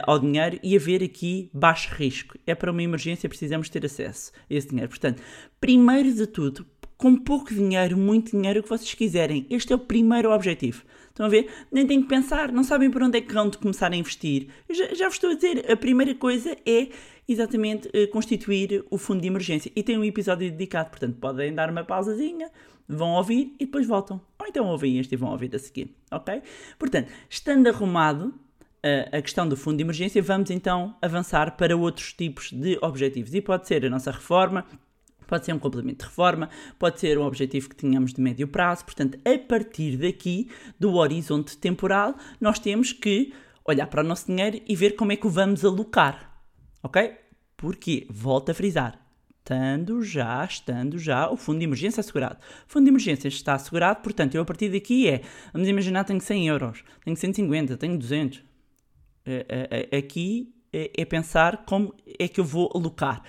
ao 0.04 0.18
dinheiro 0.18 0.58
e 0.62 0.76
haver 0.76 1.02
aqui 1.02 1.50
baixo 1.52 1.92
risco. 1.94 2.38
É 2.46 2.54
para 2.54 2.70
uma 2.70 2.82
emergência, 2.82 3.28
precisamos 3.28 3.68
ter 3.68 3.84
acesso 3.84 4.32
a 4.48 4.54
esse 4.54 4.68
dinheiro. 4.68 4.88
Portanto, 4.88 5.20
primeiro 5.60 6.14
de 6.14 6.26
tudo, 6.26 6.64
com 6.96 7.16
pouco 7.16 7.52
dinheiro, 7.52 7.98
muito 7.98 8.30
dinheiro, 8.30 8.60
o 8.60 8.62
que 8.62 8.68
vocês 8.68 8.94
quiserem. 8.94 9.46
Este 9.50 9.72
é 9.72 9.76
o 9.76 9.78
primeiro 9.78 10.32
objetivo. 10.32 10.84
Estão 11.08 11.26
a 11.26 11.28
ver? 11.28 11.50
Nem 11.70 11.86
têm 11.86 12.02
que 12.02 12.08
pensar, 12.08 12.52
não 12.52 12.62
sabem 12.62 12.90
por 12.90 13.02
onde 13.02 13.18
é 13.18 13.20
que 13.20 13.32
vão 13.32 13.48
de 13.48 13.58
começar 13.58 13.92
a 13.92 13.96
investir. 13.96 14.48
Eu 14.68 14.74
Já, 14.74 14.94
já 14.94 15.04
vos 15.06 15.14
estou 15.16 15.30
a 15.30 15.34
dizer, 15.34 15.70
a 15.70 15.76
primeira 15.76 16.14
coisa 16.14 16.56
é 16.64 16.88
exatamente 17.28 17.88
eh, 17.92 18.06
constituir 18.06 18.84
o 18.90 18.98
fundo 18.98 19.20
de 19.20 19.26
emergência. 19.26 19.70
E 19.74 19.82
tem 19.82 19.98
um 19.98 20.04
episódio 20.04 20.50
dedicado, 20.50 20.90
portanto 20.90 21.16
podem 21.16 21.54
dar 21.54 21.70
uma 21.70 21.84
pausazinha, 21.84 22.50
vão 22.88 23.12
ouvir 23.14 23.54
e 23.58 23.66
depois 23.66 23.86
voltam. 23.86 24.20
Ou 24.38 24.46
então 24.46 24.66
ouvem 24.66 24.98
este 24.98 25.14
e 25.14 25.16
vão 25.16 25.30
ouvir 25.30 25.54
a 25.54 25.58
seguir, 25.58 25.94
ok? 26.10 26.42
Portanto, 26.78 27.10
estando 27.28 27.66
arrumado 27.68 28.34
eh, 28.82 29.08
a 29.12 29.20
questão 29.20 29.48
do 29.48 29.56
fundo 29.56 29.78
de 29.78 29.82
emergência, 29.82 30.22
vamos 30.22 30.50
então 30.50 30.94
avançar 31.02 31.56
para 31.56 31.76
outros 31.76 32.12
tipos 32.12 32.52
de 32.52 32.78
objetivos. 32.80 33.34
E 33.34 33.40
pode 33.40 33.66
ser 33.66 33.84
a 33.84 33.90
nossa 33.90 34.10
reforma, 34.10 34.64
Pode 35.26 35.44
ser 35.44 35.52
um 35.52 35.58
complemento 35.58 36.04
de 36.04 36.08
reforma, 36.08 36.48
pode 36.78 37.00
ser 37.00 37.18
um 37.18 37.24
objetivo 37.24 37.68
que 37.68 37.74
tenhamos 37.74 38.12
de 38.12 38.20
médio 38.20 38.46
prazo. 38.46 38.84
Portanto, 38.84 39.18
a 39.24 39.38
partir 39.38 39.96
daqui, 39.96 40.48
do 40.78 40.94
horizonte 40.94 41.56
temporal, 41.58 42.14
nós 42.40 42.58
temos 42.58 42.92
que 42.92 43.32
olhar 43.64 43.88
para 43.88 44.02
o 44.02 44.06
nosso 44.06 44.26
dinheiro 44.26 44.60
e 44.66 44.76
ver 44.76 44.92
como 44.94 45.12
é 45.12 45.16
que 45.16 45.26
o 45.26 45.30
vamos 45.30 45.64
alocar. 45.64 46.35
Ok? 46.86 47.16
Porque, 47.56 48.06
volto 48.08 48.50
a 48.50 48.54
frisar, 48.54 49.04
estando 49.40 50.04
já, 50.04 50.44
estando 50.44 50.98
já 50.98 51.28
o 51.28 51.36
fundo 51.36 51.58
de 51.58 51.64
emergência 51.64 52.00
assegurado. 52.00 52.38
O 52.68 52.70
fundo 52.70 52.84
de 52.84 52.90
emergência 52.90 53.26
está 53.26 53.54
assegurado, 53.54 54.02
portanto, 54.02 54.36
eu 54.36 54.42
a 54.42 54.44
partir 54.44 54.68
daqui 54.68 55.08
é, 55.08 55.22
vamos 55.52 55.68
imaginar, 55.68 56.04
tenho 56.04 56.20
100 56.20 56.46
euros, 56.46 56.84
tenho 57.04 57.16
150, 57.16 57.76
tenho 57.76 57.98
200. 57.98 58.40
É, 59.24 59.46
é, 59.48 59.88
é, 59.90 59.98
Aqui 59.98 60.54
é, 60.72 60.92
é 60.96 61.04
pensar 61.04 61.64
como 61.66 61.92
é 62.18 62.28
que 62.28 62.38
eu 62.38 62.44
vou 62.44 62.70
alocar. 62.72 63.20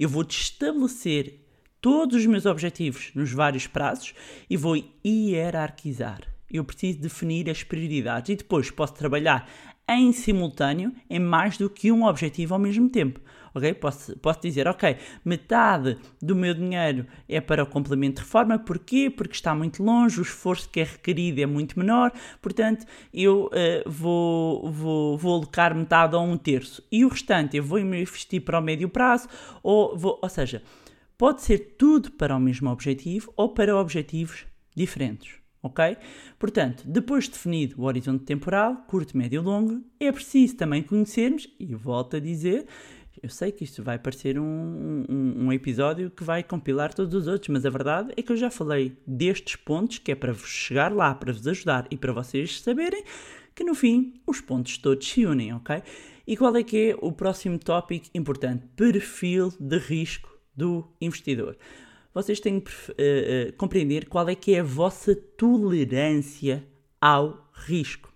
Eu 0.00 0.08
vou 0.08 0.22
estabelecer 0.22 1.40
todos 1.82 2.16
os 2.16 2.26
meus 2.26 2.46
objetivos 2.46 3.10
nos 3.14 3.30
vários 3.30 3.66
prazos 3.66 4.14
e 4.48 4.56
vou 4.56 4.82
hierarquizar. 5.04 6.22
Eu 6.50 6.64
preciso 6.64 6.98
definir 6.98 7.50
as 7.50 7.62
prioridades 7.62 8.30
e 8.30 8.36
depois 8.36 8.70
posso 8.70 8.94
trabalhar 8.94 9.50
em 9.96 10.12
simultâneo 10.12 10.92
em 11.08 11.18
mais 11.18 11.56
do 11.56 11.68
que 11.68 11.92
um 11.92 12.04
objetivo 12.04 12.54
ao 12.54 12.60
mesmo 12.60 12.88
tempo. 12.88 13.20
Ok? 13.54 13.74
Posso, 13.74 14.16
posso 14.18 14.40
dizer, 14.40 14.66
ok, 14.66 14.96
metade 15.24 15.98
do 16.20 16.34
meu 16.34 16.54
dinheiro 16.54 17.06
é 17.28 17.40
para 17.40 17.62
o 17.62 17.66
complemento 17.66 18.16
de 18.16 18.22
reforma, 18.22 18.58
porquê? 18.58 19.10
Porque 19.10 19.34
está 19.34 19.54
muito 19.54 19.82
longe, 19.82 20.18
o 20.18 20.22
esforço 20.22 20.68
que 20.70 20.80
é 20.80 20.84
requerido 20.84 21.40
é 21.40 21.46
muito 21.46 21.78
menor, 21.78 22.12
portanto 22.40 22.86
eu 23.12 23.50
eh, 23.52 23.82
vou, 23.86 24.70
vou, 24.70 25.18
vou 25.18 25.34
alocar 25.34 25.74
metade 25.74 26.16
a 26.16 26.18
um 26.18 26.36
terço 26.38 26.82
e 26.90 27.04
o 27.04 27.08
restante 27.08 27.56
eu 27.56 27.62
vou 27.62 27.78
investir 27.78 28.40
para 28.40 28.58
o 28.58 28.62
médio 28.62 28.88
prazo, 28.88 29.28
ou, 29.62 29.96
vou, 29.98 30.18
ou 30.22 30.28
seja, 30.30 30.62
pode 31.18 31.42
ser 31.42 31.76
tudo 31.78 32.10
para 32.12 32.34
o 32.34 32.40
mesmo 32.40 32.70
objetivo 32.70 33.32
ou 33.36 33.50
para 33.50 33.76
objetivos 33.76 34.46
diferentes. 34.74 35.41
Ok? 35.62 35.96
Portanto, 36.38 36.82
depois 36.86 37.24
de 37.24 37.30
definido 37.30 37.80
o 37.80 37.84
horizonte 37.84 38.24
temporal, 38.24 38.84
curto, 38.88 39.16
médio 39.16 39.40
e 39.40 39.44
longo, 39.44 39.80
é 40.00 40.10
preciso 40.10 40.56
também 40.56 40.82
conhecermos, 40.82 41.48
e 41.58 41.72
volto 41.74 42.16
a 42.16 42.20
dizer, 42.20 42.66
eu 43.22 43.28
sei 43.28 43.52
que 43.52 43.62
isto 43.62 43.82
vai 43.82 43.98
parecer 43.98 44.38
um, 44.38 45.04
um, 45.08 45.46
um 45.46 45.52
episódio 45.52 46.10
que 46.10 46.24
vai 46.24 46.42
compilar 46.42 46.92
todos 46.92 47.14
os 47.14 47.28
outros, 47.28 47.48
mas 47.50 47.64
a 47.64 47.70
verdade 47.70 48.12
é 48.16 48.22
que 48.22 48.32
eu 48.32 48.36
já 48.36 48.50
falei 48.50 48.96
destes 49.06 49.54
pontos, 49.54 49.98
que 49.98 50.10
é 50.10 50.14
para 50.14 50.32
vos 50.32 50.48
chegar 50.48 50.92
lá, 50.92 51.14
para 51.14 51.32
vos 51.32 51.46
ajudar 51.46 51.86
e 51.90 51.96
para 51.96 52.12
vocês 52.12 52.60
saberem 52.60 53.04
que 53.54 53.62
no 53.62 53.74
fim 53.74 54.14
os 54.26 54.40
pontos 54.40 54.78
todos 54.78 55.06
se 55.06 55.24
unem, 55.26 55.52
ok? 55.54 55.82
E 56.26 56.36
qual 56.36 56.56
é 56.56 56.62
que 56.62 56.90
é 56.90 56.96
o 57.00 57.12
próximo 57.12 57.58
tópico 57.58 58.06
importante? 58.14 58.66
Perfil 58.74 59.52
de 59.60 59.78
risco 59.78 60.30
do 60.56 60.88
investidor. 61.00 61.56
Vocês 62.14 62.40
têm 62.40 62.60
que 62.60 62.70
uh, 62.70 63.48
uh, 63.48 63.52
compreender 63.56 64.06
qual 64.08 64.28
é 64.28 64.34
que 64.34 64.54
é 64.54 64.60
a 64.60 64.64
vossa 64.64 65.14
tolerância 65.14 66.66
ao 67.00 67.50
risco. 67.52 68.12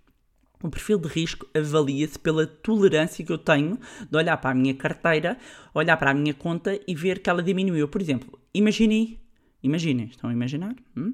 O 0.61 0.69
perfil 0.69 0.97
de 0.97 1.07
risco 1.07 1.47
avalia-se 1.53 2.17
pela 2.17 2.47
tolerância 2.47 3.23
que 3.23 3.31
eu 3.31 3.37
tenho 3.37 3.77
de 4.09 4.17
olhar 4.17 4.37
para 4.37 4.51
a 4.51 4.55
minha 4.55 4.73
carteira, 4.73 5.37
olhar 5.73 5.97
para 5.97 6.11
a 6.11 6.13
minha 6.13 6.33
conta 6.33 6.79
e 6.87 6.95
ver 6.95 7.19
que 7.19 7.29
ela 7.29 7.43
diminuiu. 7.43 7.87
Por 7.87 8.01
exemplo, 8.01 8.39
imaginem, 8.53 9.19
imaginem, 9.61 10.07
estão 10.07 10.29
a 10.29 10.33
imaginar? 10.33 10.75
Hum? 10.95 11.13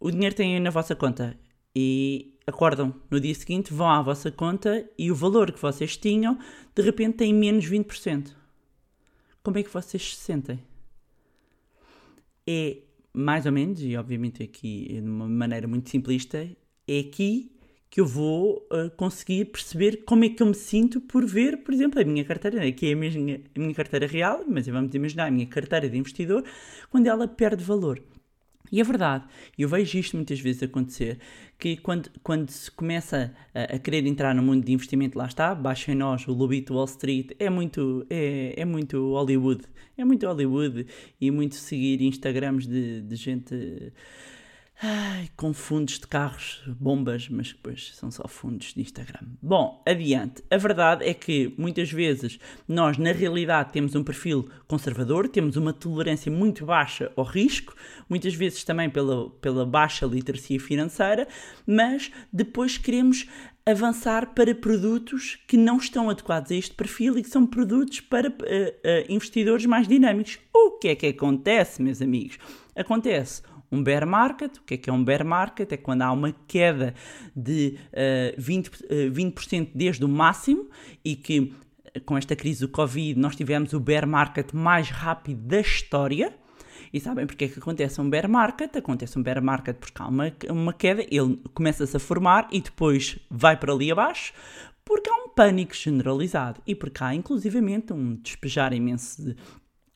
O 0.00 0.10
dinheiro 0.10 0.34
tem 0.34 0.58
na 0.58 0.70
vossa 0.70 0.94
conta 0.96 1.36
e 1.74 2.36
acordam 2.46 2.94
no 3.10 3.20
dia 3.20 3.34
seguinte, 3.34 3.72
vão 3.72 3.88
à 3.88 4.02
vossa 4.02 4.30
conta 4.30 4.84
e 4.98 5.10
o 5.10 5.14
valor 5.14 5.52
que 5.52 5.60
vocês 5.60 5.96
tinham 5.96 6.38
de 6.74 6.82
repente 6.82 7.18
tem 7.18 7.32
menos 7.32 7.64
20%. 7.66 8.32
Como 9.42 9.58
é 9.58 9.62
que 9.62 9.70
vocês 9.70 10.14
se 10.14 10.20
sentem? 10.20 10.60
É 12.46 12.78
mais 13.12 13.46
ou 13.46 13.52
menos, 13.52 13.80
e 13.80 13.96
obviamente 13.96 14.42
aqui 14.42 14.88
de 14.88 15.08
uma 15.08 15.28
maneira 15.28 15.68
muito 15.68 15.88
simplista, 15.88 16.48
é 16.86 16.98
aqui 16.98 17.52
que 17.88 18.00
eu 18.00 18.06
vou 18.06 18.66
uh, 18.72 18.90
conseguir 18.96 19.44
perceber 19.44 19.98
como 20.04 20.24
é 20.24 20.28
que 20.28 20.42
eu 20.42 20.48
me 20.48 20.54
sinto 20.54 21.00
por 21.00 21.24
ver, 21.24 21.58
por 21.58 21.72
exemplo, 21.72 22.00
a 22.00 22.04
minha 22.04 22.24
carteira, 22.24 22.58
né, 22.58 22.72
que 22.72 22.86
é 22.86 22.92
a 22.92 22.96
minha, 22.96 23.40
a 23.54 23.58
minha 23.60 23.72
carteira 23.72 24.04
real, 24.04 24.44
mas 24.48 24.66
vamos 24.66 24.92
imaginar 24.96 25.26
a 25.26 25.30
minha 25.30 25.46
carteira 25.46 25.88
de 25.88 25.96
investidor, 25.96 26.44
quando 26.90 27.06
ela 27.06 27.28
perde 27.28 27.62
valor. 27.62 28.02
E 28.72 28.80
é 28.80 28.84
verdade, 28.84 29.24
eu 29.58 29.68
vejo 29.68 29.98
isto 29.98 30.16
muitas 30.16 30.40
vezes 30.40 30.62
acontecer, 30.62 31.18
que 31.58 31.76
quando, 31.76 32.10
quando 32.22 32.48
se 32.50 32.70
começa 32.70 33.32
a, 33.54 33.76
a 33.76 33.78
querer 33.78 34.06
entrar 34.06 34.34
no 34.34 34.42
mundo 34.42 34.64
de 34.64 34.72
investimento, 34.72 35.18
lá 35.18 35.26
está, 35.26 35.54
baixa 35.54 35.92
em 35.92 35.94
nós, 35.94 36.26
o 36.26 36.32
lobito 36.32 36.74
Wall 36.74 36.86
Street, 36.86 37.32
é 37.38 37.50
muito, 37.50 38.06
é, 38.08 38.54
é 38.56 38.64
muito 38.64 39.12
Hollywood, 39.12 39.64
é 39.96 40.04
muito 40.04 40.26
Hollywood 40.26 40.86
e 41.20 41.30
muito 41.30 41.54
seguir 41.56 42.02
Instagrams 42.02 42.66
de, 42.66 43.02
de 43.02 43.16
gente 43.16 43.92
ai, 44.82 45.28
com 45.36 45.52
fundos 45.52 45.98
de 45.98 46.06
carros, 46.06 46.62
bombas, 46.66 47.28
mas 47.28 47.48
depois 47.48 47.92
são 47.94 48.10
só 48.10 48.26
fundos 48.26 48.74
de 48.74 48.82
Instagram. 48.82 49.20
Bom, 49.42 49.82
adiante. 49.86 50.42
A 50.50 50.56
verdade 50.56 51.04
é 51.04 51.14
que 51.14 51.54
muitas 51.56 51.90
vezes 51.90 52.38
nós, 52.66 52.98
na 52.98 53.12
realidade, 53.12 53.72
temos 53.72 53.94
um 53.94 54.02
perfil 54.02 54.48
conservador, 54.66 55.28
temos 55.28 55.56
uma 55.56 55.72
tolerância 55.72 56.30
muito 56.30 56.66
baixa 56.66 57.10
ao 57.16 57.24
risco, 57.24 57.74
muitas 58.08 58.34
vezes 58.34 58.64
também 58.64 58.90
pela, 58.90 59.30
pela 59.30 59.64
baixa 59.64 60.06
literacia 60.06 60.60
financeira, 60.60 61.28
mas 61.66 62.10
depois 62.32 62.76
queremos 62.76 63.26
avançar 63.66 64.34
para 64.34 64.54
produtos 64.54 65.38
que 65.48 65.56
não 65.56 65.78
estão 65.78 66.10
adequados 66.10 66.52
a 66.52 66.54
este 66.54 66.74
perfil 66.74 67.16
e 67.16 67.22
que 67.22 67.30
são 67.30 67.46
produtos 67.46 68.00
para 68.00 68.28
uh, 68.28 68.32
uh, 68.32 68.34
investidores 69.08 69.64
mais 69.64 69.88
dinâmicos. 69.88 70.38
O 70.52 70.72
que 70.72 70.88
é 70.88 70.94
que 70.94 71.06
acontece, 71.06 71.80
meus 71.80 72.02
amigos? 72.02 72.38
Acontece 72.76 73.42
um 73.74 73.82
bear 73.82 74.06
market. 74.06 74.56
O 74.58 74.62
que 74.62 74.74
é 74.74 74.76
que 74.76 74.88
é 74.88 74.92
um 74.92 75.04
bear 75.04 75.24
market? 75.24 75.70
É 75.72 75.76
quando 75.76 76.02
há 76.02 76.12
uma 76.12 76.32
queda 76.46 76.94
de 77.34 77.78
uh, 78.36 78.40
20%, 78.40 78.80
uh, 78.82 79.12
20 79.12 79.72
desde 79.74 80.04
o 80.04 80.08
máximo 80.08 80.68
e 81.04 81.16
que 81.16 81.52
com 82.04 82.16
esta 82.16 82.34
crise 82.34 82.60
do 82.60 82.68
Covid 82.68 83.18
nós 83.18 83.36
tivemos 83.36 83.72
o 83.72 83.80
bear 83.80 84.06
market 84.06 84.52
mais 84.52 84.90
rápido 84.90 85.40
da 85.42 85.60
história. 85.60 86.34
E 86.92 87.00
sabem 87.00 87.26
porque 87.26 87.46
é 87.46 87.48
que 87.48 87.58
acontece 87.58 88.00
um 88.00 88.08
bear 88.08 88.28
market? 88.28 88.76
Acontece 88.76 89.18
um 89.18 89.22
bear 89.22 89.42
market 89.42 89.76
porque 89.76 90.00
há 90.00 90.06
uma, 90.06 90.32
uma 90.48 90.72
queda, 90.72 91.02
ele 91.10 91.40
começa-se 91.52 91.96
a 91.96 92.00
formar 92.00 92.48
e 92.52 92.60
depois 92.60 93.18
vai 93.28 93.56
para 93.56 93.72
ali 93.72 93.90
abaixo, 93.90 94.32
porque 94.84 95.10
há 95.10 95.14
um 95.14 95.28
pânico 95.28 95.74
generalizado 95.74 96.60
e 96.66 96.74
porque 96.74 97.02
há 97.02 97.14
inclusivamente 97.14 97.92
um 97.92 98.14
despejar 98.16 98.72
imenso 98.72 99.24
de, 99.24 99.36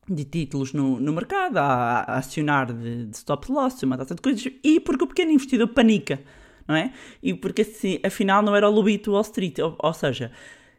de 0.08 0.24
títulos 0.24 0.72
no, 0.72 0.98
no 0.98 1.12
mercado, 1.12 1.58
a, 1.58 2.00
a 2.00 2.18
acionar 2.18 2.72
de, 2.72 3.06
de 3.06 3.16
stop 3.16 3.50
loss, 3.50 3.82
uma 3.82 3.96
data 3.96 4.14
de 4.14 4.22
coisas, 4.22 4.52
e 4.62 4.80
porque 4.80 5.04
o 5.04 5.06
pequeno 5.06 5.30
investidor 5.30 5.68
panica, 5.68 6.20
não 6.66 6.74
é? 6.74 6.92
E 7.22 7.34
porque 7.34 7.62
assim, 7.62 7.98
afinal 8.04 8.42
não 8.42 8.54
era 8.54 8.68
o 8.68 8.72
lobito 8.72 9.12
Wall 9.12 9.22
Street, 9.22 9.58
ou, 9.58 9.76
ou 9.78 9.92
seja, 9.92 10.32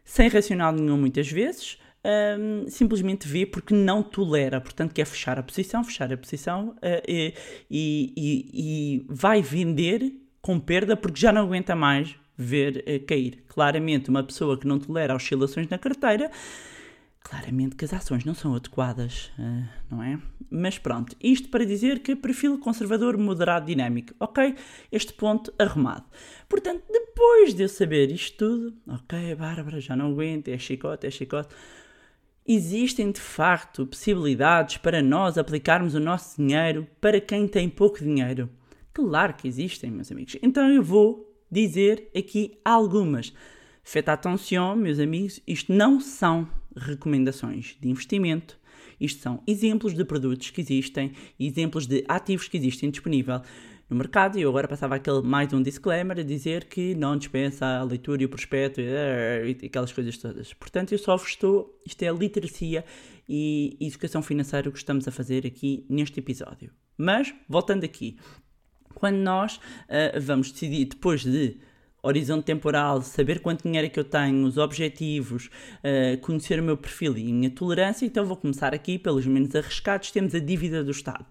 sem 0.04 0.28
racional 0.28 0.72
nenhum 0.72 0.96
muitas 0.96 1.30
vezes, 1.30 1.78
um, 2.04 2.68
simplesmente 2.68 3.28
vê 3.28 3.44
porque 3.44 3.74
não 3.74 4.02
tolera, 4.02 4.60
portanto 4.60 4.92
quer 4.92 5.04
fechar 5.04 5.38
a 5.38 5.42
posição, 5.42 5.84
fechar 5.84 6.12
a 6.12 6.16
posição 6.16 6.70
uh, 6.78 7.02
e, 7.06 7.34
e, 7.70 8.50
e, 8.54 9.06
vai 9.08 9.42
vender 9.42 10.12
com 10.40 10.58
perda 10.58 10.96
porque 10.96 11.20
já 11.20 11.30
não 11.30 11.42
aguenta 11.42 11.76
mais 11.76 12.16
ver 12.36 12.84
uh, 12.88 13.06
cair. 13.06 13.44
Claramente, 13.48 14.08
uma 14.08 14.22
pessoa 14.22 14.58
que 14.58 14.66
não 14.66 14.78
tolera 14.78 15.14
oscilações 15.14 15.68
na 15.68 15.76
carteira, 15.76 16.30
claramente 17.22 17.76
que 17.76 17.84
as 17.84 17.92
ações 17.92 18.24
não 18.24 18.34
são 18.34 18.54
adequadas, 18.54 19.30
uh, 19.38 19.68
não 19.90 20.02
é? 20.02 20.18
Mas 20.50 20.78
pronto, 20.78 21.14
isto 21.22 21.48
para 21.48 21.64
dizer 21.64 22.00
que 22.00 22.16
perfil 22.16 22.58
conservador, 22.58 23.16
moderado, 23.16 23.66
dinâmico, 23.66 24.14
ok? 24.18 24.54
Este 24.90 25.12
ponto 25.12 25.52
arrumado. 25.58 26.04
Portanto, 26.48 26.82
depois 26.90 27.54
de 27.54 27.62
eu 27.62 27.68
saber 27.68 28.10
isto 28.10 28.36
tudo, 28.38 28.76
ok, 28.86 29.34
Bárbara, 29.34 29.80
já 29.80 29.94
não 29.94 30.10
aguento, 30.10 30.48
é 30.48 30.58
chicote, 30.58 31.06
é 31.06 31.10
chicote 31.10 31.54
Existem 32.52 33.12
de 33.12 33.20
facto 33.20 33.86
possibilidades 33.86 34.78
para 34.78 35.00
nós 35.00 35.38
aplicarmos 35.38 35.94
o 35.94 36.00
nosso 36.00 36.36
dinheiro 36.36 36.84
para 37.00 37.20
quem 37.20 37.46
tem 37.46 37.68
pouco 37.68 38.00
dinheiro? 38.00 38.50
Claro 38.92 39.34
que 39.34 39.46
existem, 39.46 39.88
meus 39.88 40.10
amigos. 40.10 40.36
Então 40.42 40.68
eu 40.68 40.82
vou 40.82 41.32
dizer 41.48 42.10
aqui 42.16 42.58
algumas. 42.64 43.32
Faites 43.84 44.08
attention, 44.08 44.74
meus 44.74 44.98
amigos, 44.98 45.40
isto 45.46 45.72
não 45.72 46.00
são 46.00 46.48
recomendações 46.76 47.76
de 47.80 47.88
investimento, 47.88 48.58
isto 49.00 49.22
são 49.22 49.42
exemplos 49.46 49.94
de 49.94 50.04
produtos 50.04 50.50
que 50.50 50.60
existem, 50.60 51.12
exemplos 51.38 51.86
de 51.86 52.04
ativos 52.06 52.48
que 52.48 52.56
existem 52.56 52.90
disponível 52.90 53.40
no 53.88 53.96
mercado. 53.96 54.38
E 54.38 54.42
eu 54.42 54.50
agora 54.50 54.68
passava 54.68 54.94
aquele 54.94 55.22
mais 55.22 55.52
um 55.52 55.62
disclaimer 55.62 56.18
a 56.18 56.22
dizer 56.22 56.64
que 56.64 56.94
não 56.94 57.16
dispensa 57.16 57.66
a 57.66 57.82
leitura 57.82 58.22
e 58.22 58.26
o 58.26 58.28
prospecto 58.28 58.80
e, 58.80 59.56
e 59.62 59.66
aquelas 59.66 59.92
coisas 59.92 60.16
todas. 60.18 60.52
Portanto, 60.52 60.92
eu 60.92 60.98
só 60.98 61.16
vos 61.16 61.28
estou. 61.28 61.80
Isto 61.86 62.02
é 62.02 62.08
a 62.08 62.12
literacia 62.12 62.84
e 63.28 63.76
educação 63.80 64.22
financeira 64.22 64.70
que 64.70 64.78
estamos 64.78 65.08
a 65.08 65.10
fazer 65.10 65.46
aqui 65.46 65.84
neste 65.88 66.20
episódio. 66.20 66.70
Mas, 66.96 67.34
voltando 67.48 67.84
aqui, 67.84 68.18
quando 68.94 69.16
nós 69.16 69.56
uh, 69.56 70.20
vamos 70.20 70.52
decidir, 70.52 70.84
depois 70.84 71.22
de 71.22 71.58
horizonte 72.02 72.44
temporal, 72.44 73.02
saber 73.02 73.40
quanto 73.40 73.62
dinheiro 73.62 73.86
é 73.86 73.90
que 73.90 74.00
eu 74.00 74.04
tenho, 74.04 74.46
os 74.46 74.58
objetivos, 74.58 75.46
uh, 75.46 76.18
conhecer 76.20 76.60
o 76.60 76.62
meu 76.62 76.76
perfil 76.76 77.16
e 77.16 77.30
a 77.30 77.34
minha 77.34 77.50
tolerância, 77.50 78.06
então 78.06 78.24
vou 78.24 78.36
começar 78.36 78.74
aqui 78.74 78.98
pelos 78.98 79.26
menos 79.26 79.54
arriscados, 79.54 80.10
temos 80.10 80.34
a 80.34 80.38
dívida 80.38 80.82
do 80.82 80.90
Estado. 80.90 81.26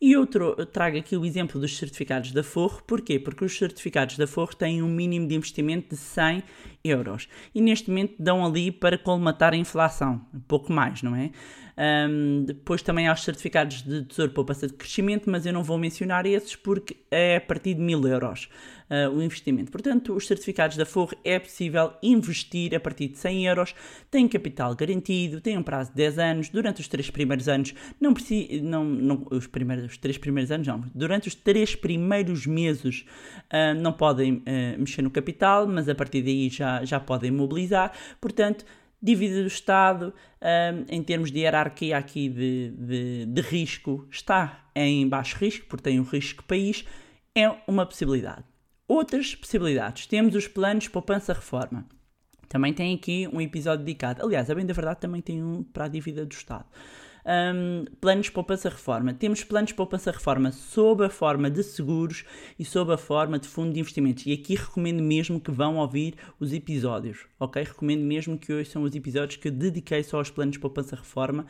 E 0.00 0.12
eu 0.12 0.24
trago 0.26 0.96
aqui 0.96 1.16
o 1.16 1.24
exemplo 1.24 1.60
dos 1.60 1.76
certificados 1.76 2.30
da 2.30 2.44
Forro, 2.44 2.80
porquê? 2.86 3.18
Porque 3.18 3.44
os 3.44 3.58
certificados 3.58 4.16
da 4.16 4.28
Forro 4.28 4.54
têm 4.54 4.80
um 4.80 4.86
mínimo 4.88 5.26
de 5.26 5.34
investimento 5.34 5.88
de 5.88 5.96
100 5.96 6.44
euros 6.84 7.28
e 7.52 7.60
neste 7.60 7.88
momento 7.88 8.14
dão 8.16 8.46
ali 8.46 8.70
para 8.70 8.96
colmatar 8.96 9.54
a 9.54 9.56
inflação, 9.56 10.24
pouco 10.46 10.72
mais, 10.72 11.02
não 11.02 11.16
é? 11.16 11.32
Um, 11.78 12.42
depois 12.44 12.82
também 12.82 13.06
há 13.06 13.12
os 13.12 13.22
certificados 13.22 13.82
de 13.82 14.02
Tesouro 14.02 14.32
Poupança 14.32 14.66
de 14.66 14.72
Crescimento, 14.72 15.30
mas 15.30 15.46
eu 15.46 15.52
não 15.52 15.62
vou 15.62 15.78
mencionar 15.78 16.26
esses 16.26 16.56
porque 16.56 16.96
é 17.08 17.36
a 17.36 17.40
partir 17.40 17.74
de 17.74 17.80
1000 17.80 18.08
euros 18.08 18.48
uh, 18.90 19.14
o 19.14 19.22
investimento. 19.22 19.70
Portanto, 19.70 20.12
os 20.12 20.26
certificados 20.26 20.76
da 20.76 20.84
Forro 20.84 21.16
é 21.24 21.38
possível 21.38 21.92
investir 22.02 22.74
a 22.74 22.80
partir 22.80 23.06
de 23.06 23.18
100 23.18 23.46
euros, 23.46 23.74
tem 24.10 24.26
capital 24.26 24.74
garantido, 24.74 25.40
tem 25.40 25.56
um 25.56 25.62
prazo 25.62 25.90
de 25.90 25.96
10 25.96 26.18
anos, 26.18 26.48
durante 26.48 26.80
os 26.80 26.88
3 26.88 27.10
primeiros 27.10 27.48
anos, 27.48 27.72
não 28.00 28.12
precisa, 28.12 28.60
não, 28.60 28.84
não, 28.84 29.26
os, 29.30 29.46
primeiros, 29.46 29.84
os 29.84 29.98
3 29.98 30.18
primeiros 30.18 30.50
anos 30.50 30.66
não, 30.66 30.82
durante 30.92 31.28
os 31.28 31.34
3 31.36 31.76
primeiros 31.76 32.44
meses 32.44 33.04
uh, 33.52 33.80
não 33.80 33.92
podem 33.92 34.38
uh, 34.38 34.42
mexer 34.78 35.02
no 35.02 35.10
capital, 35.10 35.64
mas 35.68 35.88
a 35.88 35.94
partir 35.94 36.22
daí 36.22 36.48
já, 36.48 36.84
já 36.84 36.98
podem 36.98 37.30
mobilizar, 37.30 37.92
portanto, 38.20 38.64
dívida 39.00 39.42
do 39.42 39.46
Estado, 39.46 40.12
um, 40.42 40.84
em 40.88 41.02
termos 41.02 41.30
de 41.30 41.40
hierarquia 41.40 41.96
aqui 41.96 42.28
de, 42.28 42.70
de, 42.76 43.26
de, 43.26 43.40
risco, 43.40 44.06
está 44.10 44.68
em 44.74 45.08
baixo 45.08 45.36
risco, 45.36 45.66
porque 45.68 45.84
tem 45.84 46.00
um 46.00 46.04
risco 46.04 46.42
país, 46.44 46.84
é 47.34 47.48
uma 47.66 47.86
possibilidade. 47.86 48.44
Outras 48.86 49.34
possibilidades, 49.34 50.06
temos 50.06 50.34
os 50.34 50.48
planos 50.48 50.88
poupança-reforma. 50.88 51.86
Também 52.48 52.72
tem 52.72 52.94
aqui 52.94 53.28
um 53.32 53.40
episódio 53.40 53.84
dedicado. 53.84 54.24
Aliás, 54.24 54.50
a 54.50 54.54
bem 54.54 54.64
da 54.64 54.72
verdade, 54.72 55.00
também 55.00 55.20
tem 55.20 55.42
um 55.42 55.62
para 55.62 55.84
a 55.84 55.88
dívida 55.88 56.24
do 56.24 56.32
Estado 56.32 56.64
um, 57.28 57.84
planos 58.00 58.30
poupança-reforma. 58.30 59.12
Temos 59.12 59.44
planos 59.44 59.72
poupança-reforma 59.72 60.50
sob 60.50 61.04
a 61.04 61.10
forma 61.10 61.50
de 61.50 61.62
seguros 61.62 62.24
e 62.58 62.64
sob 62.64 62.92
a 62.92 62.96
forma 62.96 63.38
de 63.38 63.46
fundo 63.46 63.72
de 63.74 63.80
investimentos. 63.80 64.24
E 64.26 64.32
aqui 64.32 64.54
recomendo 64.54 65.02
mesmo 65.02 65.38
que 65.38 65.50
vão 65.50 65.76
ouvir 65.76 66.14
os 66.40 66.52
episódios, 66.54 67.26
ok? 67.38 67.62
Recomendo 67.62 68.02
mesmo 68.02 68.38
que 68.38 68.52
hoje 68.52 68.70
são 68.70 68.82
os 68.82 68.94
episódios 68.94 69.36
que 69.36 69.50
dediquei 69.50 70.02
só 70.02 70.16
aos 70.16 70.30
planos 70.30 70.56
poupança-reforma, 70.56 71.44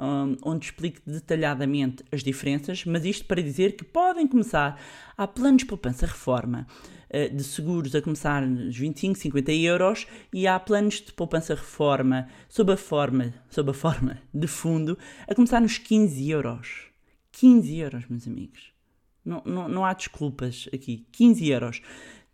um, 0.00 0.36
onde 0.42 0.66
explico 0.66 1.00
detalhadamente 1.06 2.02
as 2.10 2.22
diferenças, 2.22 2.84
mas 2.84 3.04
isto 3.04 3.26
para 3.26 3.42
dizer 3.42 3.76
que 3.76 3.84
podem 3.84 4.26
começar. 4.26 4.80
Há 5.16 5.26
planos 5.26 5.64
poupança-reforma 5.64 6.66
eh, 7.10 7.28
de 7.28 7.44
seguros 7.44 7.94
a 7.94 8.00
começar 8.00 8.46
nos 8.46 8.76
25, 8.76 9.18
50 9.18 9.52
euros 9.52 10.06
e 10.32 10.46
há 10.46 10.58
planos 10.58 10.94
de 11.00 11.12
poupança-reforma 11.12 12.28
sob 12.48 12.72
a 12.72 12.76
forma, 12.76 13.34
sob 13.50 13.70
a 13.70 13.74
forma 13.74 14.18
de 14.32 14.46
fundo 14.46 14.96
a 15.28 15.34
começar 15.34 15.60
nos 15.60 15.76
15 15.76 16.30
euros. 16.30 16.90
15 17.32 17.76
euros, 17.76 18.08
meus 18.08 18.26
amigos. 18.26 18.72
Não, 19.24 19.42
não, 19.44 19.68
não 19.68 19.84
há 19.84 19.92
desculpas 19.92 20.68
aqui. 20.72 21.06
15 21.12 21.48
euros. 21.48 21.82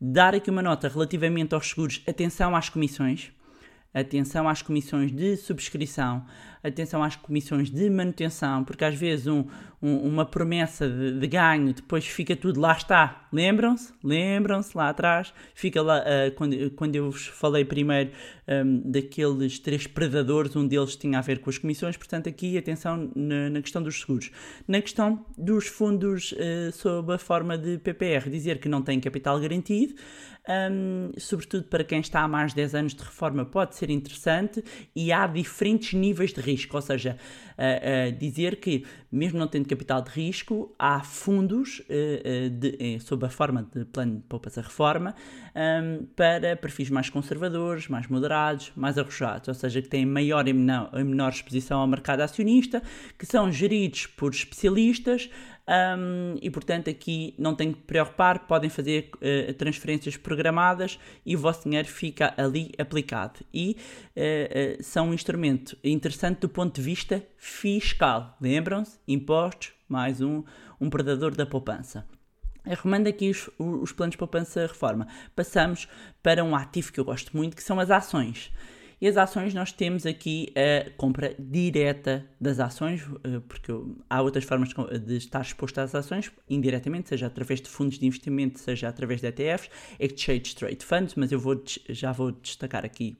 Dar 0.00 0.34
aqui 0.34 0.50
uma 0.50 0.62
nota 0.62 0.88
relativamente 0.88 1.54
aos 1.54 1.68
seguros. 1.68 2.02
Atenção 2.06 2.54
às 2.54 2.68
comissões. 2.68 3.32
Atenção 3.98 4.46
às 4.46 4.60
comissões 4.60 5.10
de 5.10 5.38
subscrição. 5.38 6.22
Atenção 6.62 7.02
às 7.02 7.16
comissões 7.16 7.70
de 7.70 7.88
manutenção, 7.88 8.62
porque 8.62 8.84
às 8.84 8.94
vezes 8.94 9.26
um, 9.26 9.46
um, 9.82 9.98
uma 9.98 10.24
promessa 10.24 10.88
de, 10.88 11.18
de, 11.18 11.26
ganho 11.26 11.72
depois 11.72 12.06
fica 12.06 12.34
tudo 12.34 12.60
lá 12.60 12.72
está. 12.72 13.28
Lembram-se? 13.32 13.92
Lembram-se 14.02 14.76
lá 14.76 14.88
atrás? 14.88 15.32
Fica 15.54 15.82
lá 15.82 16.00
uh, 16.00 16.32
quando, 16.34 16.70
quando 16.72 16.96
eu 16.96 17.10
vos 17.10 17.26
falei 17.26 17.64
primeiro 17.64 18.10
um, 18.48 18.90
daqueles 18.90 19.58
três 19.58 19.86
predadores, 19.86 20.54
um 20.56 20.66
deles 20.66 20.96
tinha 20.96 21.18
a 21.18 21.22
ver 21.22 21.40
com 21.40 21.50
as 21.50 21.58
comissões, 21.58 21.96
portanto, 21.96 22.28
aqui 22.28 22.56
atenção 22.56 23.10
na, 23.14 23.50
na 23.50 23.60
questão 23.60 23.82
dos 23.82 24.00
seguros. 24.00 24.30
Na 24.66 24.80
questão 24.80 25.24
dos 25.36 25.66
fundos 25.66 26.32
uh, 26.32 26.72
sob 26.72 27.12
a 27.12 27.18
forma 27.18 27.58
de 27.58 27.78
PPR, 27.78 28.30
dizer 28.30 28.58
que 28.58 28.68
não 28.68 28.82
tem 28.82 29.00
capital 29.00 29.38
garantido. 29.40 29.94
Um, 30.48 31.10
sobretudo 31.18 31.64
para 31.64 31.82
quem 31.82 31.98
está 31.98 32.20
há 32.20 32.28
mais 32.28 32.52
de 32.52 32.56
10 32.56 32.74
anos 32.76 32.94
de 32.94 33.02
reforma, 33.02 33.44
pode 33.44 33.74
ser 33.74 33.90
interessante 33.90 34.62
e 34.94 35.10
há 35.10 35.26
diferentes 35.26 35.92
níveis 35.92 36.32
de 36.32 36.40
risco, 36.40 36.76
ou 36.76 36.82
seja, 36.82 37.18
uh, 37.58 38.12
dizer 38.18 38.56
que, 38.56 38.84
mesmo 39.10 39.38
não 39.38 39.48
tendo 39.48 39.68
capital 39.68 40.02
de 40.02 40.10
risco, 40.10 40.74
há 40.78 41.00
fundos 41.00 41.80
uh, 41.80 42.50
de, 42.50 42.98
sob 43.00 43.24
a 43.26 43.30
forma 43.30 43.68
de 43.74 43.84
plano 43.84 44.16
de 44.16 44.22
poupança-reforma 44.22 45.14
um, 45.54 46.06
para 46.14 46.56
perfis 46.56 46.90
mais 46.90 47.08
conservadores, 47.08 47.88
mais 47.88 48.06
moderados, 48.08 48.72
mais 48.76 48.98
arrojados, 48.98 49.48
ou 49.48 49.54
seja, 49.54 49.80
que 49.80 49.88
têm 49.88 50.04
maior 50.04 50.46
e 50.46 50.52
menor, 50.52 50.90
menor 50.92 51.30
exposição 51.30 51.80
ao 51.80 51.86
mercado 51.86 52.20
acionista, 52.20 52.82
que 53.18 53.26
são 53.26 53.50
geridos 53.50 54.06
por 54.06 54.32
especialistas 54.32 55.30
um, 55.68 56.36
e 56.40 56.48
portanto 56.50 56.88
aqui 56.88 57.34
não 57.36 57.54
tem 57.54 57.72
que 57.72 57.80
preocupar, 57.80 58.46
podem 58.46 58.70
fazer 58.70 59.10
uh, 59.16 59.52
transferências 59.54 60.16
programadas 60.16 60.98
e 61.24 61.34
o 61.34 61.38
vosso 61.38 61.64
dinheiro 61.64 61.88
fica 61.88 62.32
ali 62.36 62.72
aplicado. 62.78 63.40
E 63.52 63.76
uh, 64.16 64.80
uh, 64.80 64.82
são 64.82 65.08
um 65.08 65.14
instrumento 65.14 65.76
interessante 65.82 66.40
do 66.40 66.48
ponto 66.48 66.76
de 66.76 66.82
vista 66.82 67.22
fiscal. 67.36 68.36
Lembram-se? 68.40 68.98
Impostos, 69.08 69.72
mais 69.88 70.20
um, 70.20 70.44
um 70.80 70.88
predador 70.88 71.34
da 71.34 71.44
poupança. 71.44 72.06
Recomendo 72.64 73.06
aqui 73.06 73.30
os, 73.30 73.48
os 73.58 73.92
planos 73.92 74.12
de 74.12 74.18
poupança 74.18 74.62
reforma. 74.62 75.06
Passamos 75.34 75.88
para 76.22 76.42
um 76.42 76.54
ativo 76.54 76.92
que 76.92 76.98
eu 76.98 77.04
gosto 77.04 77.36
muito, 77.36 77.56
que 77.56 77.62
são 77.62 77.78
as 77.78 77.90
ações. 77.90 78.52
E 79.00 79.06
as 79.06 79.16
ações 79.18 79.52
nós 79.52 79.72
temos 79.72 80.06
aqui 80.06 80.52
a 80.56 80.90
compra 80.96 81.34
direta 81.38 82.24
das 82.40 82.58
ações, 82.58 83.02
eh, 83.24 83.40
porque 83.46 83.70
há 84.08 84.22
outras 84.22 84.44
formas 84.44 84.70
de 85.04 85.16
estar 85.16 85.42
exposto 85.42 85.78
às 85.78 85.94
ações, 85.94 86.32
indiretamente, 86.48 87.10
seja 87.10 87.26
através 87.26 87.60
de 87.60 87.68
fundos 87.68 87.98
de 87.98 88.06
investimento, 88.06 88.58
seja 88.58 88.88
através 88.88 89.20
de 89.20 89.26
ETFs, 89.26 89.70
Exchange 90.00 90.56
Trade 90.56 90.84
Funds, 90.84 91.14
mas 91.14 91.30
eu 91.30 91.38
vou, 91.38 91.62
já 91.90 92.10
vou 92.10 92.32
destacar 92.32 92.86
aqui 92.86 93.18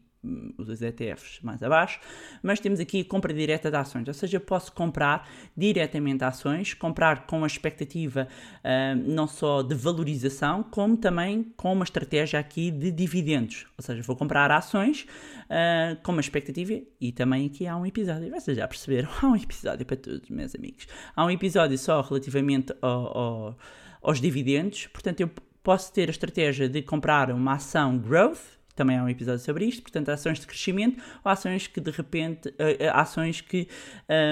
os 0.59 0.83
ETFs 0.83 1.41
mais 1.43 1.63
abaixo, 1.63 2.01
mas 2.43 2.61
temos 2.61 2.81
aqui 2.81 3.05
compra 3.05 3.33
direta 3.33 3.71
de 3.71 3.77
ações, 3.77 4.07
ou 4.09 4.15
seja, 4.15 4.41
posso 4.41 4.73
comprar 4.73 5.29
diretamente 5.57 6.25
ações, 6.25 6.75
comprar 6.75 7.27
com 7.27 7.45
a 7.45 7.47
expectativa 7.47 8.29
uh, 8.59 8.97
não 8.97 9.27
só 9.27 9.63
de 9.63 9.75
valorização, 9.75 10.63
como 10.63 10.97
também 10.97 11.53
com 11.57 11.73
uma 11.73 11.85
estratégia 11.85 12.39
aqui 12.39 12.71
de 12.71 12.91
dividendos, 12.91 13.67
ou 13.77 13.85
seja, 13.85 14.03
vou 14.03 14.17
comprar 14.17 14.51
ações 14.51 15.07
uh, 15.45 16.01
com 16.03 16.13
uma 16.13 16.21
expectativa 16.21 16.81
e 17.01 17.13
também 17.13 17.47
aqui 17.47 17.67
há 17.67 17.77
um 17.77 17.87
episódio, 17.87 18.31
vocês 18.31 18.57
já 18.57 18.67
perceberam, 18.67 19.09
há 19.23 19.27
um 19.27 19.37
episódio 19.37 19.87
para 19.87 19.97
todos, 19.97 20.29
meus 20.31 20.55
amigos, 20.55 20.87
há 21.15 21.25
um 21.25 21.31
episódio 21.31 21.79
só 21.79 22.01
relativamente 22.01 22.75
ao, 22.81 23.19
ao, 23.19 23.59
aos 24.03 24.21
dividendos, 24.21 24.87
portanto 24.89 25.21
eu 25.21 25.31
posso 25.67 25.93
ter 25.93 26.09
a 26.09 26.13
estratégia 26.13 26.69
de 26.69 26.81
comprar 26.81 27.29
uma 27.29 27.55
ação 27.55 27.99
growth, 27.99 28.56
também 28.77 28.97
há 28.97 29.03
um 29.03 29.09
episódio 29.09 29.41
sobre 29.41 29.65
isto, 29.65 29.83
portanto, 29.83 30.11
ações 30.11 30.39
de 30.39 30.47
crescimento 30.47 31.03
ou 31.25 31.31
ações 31.31 31.67
que 31.67 31.81
de 31.81 31.91
repente, 31.91 32.49
uh, 32.51 32.91
ações 32.93 33.41
que 33.41 33.67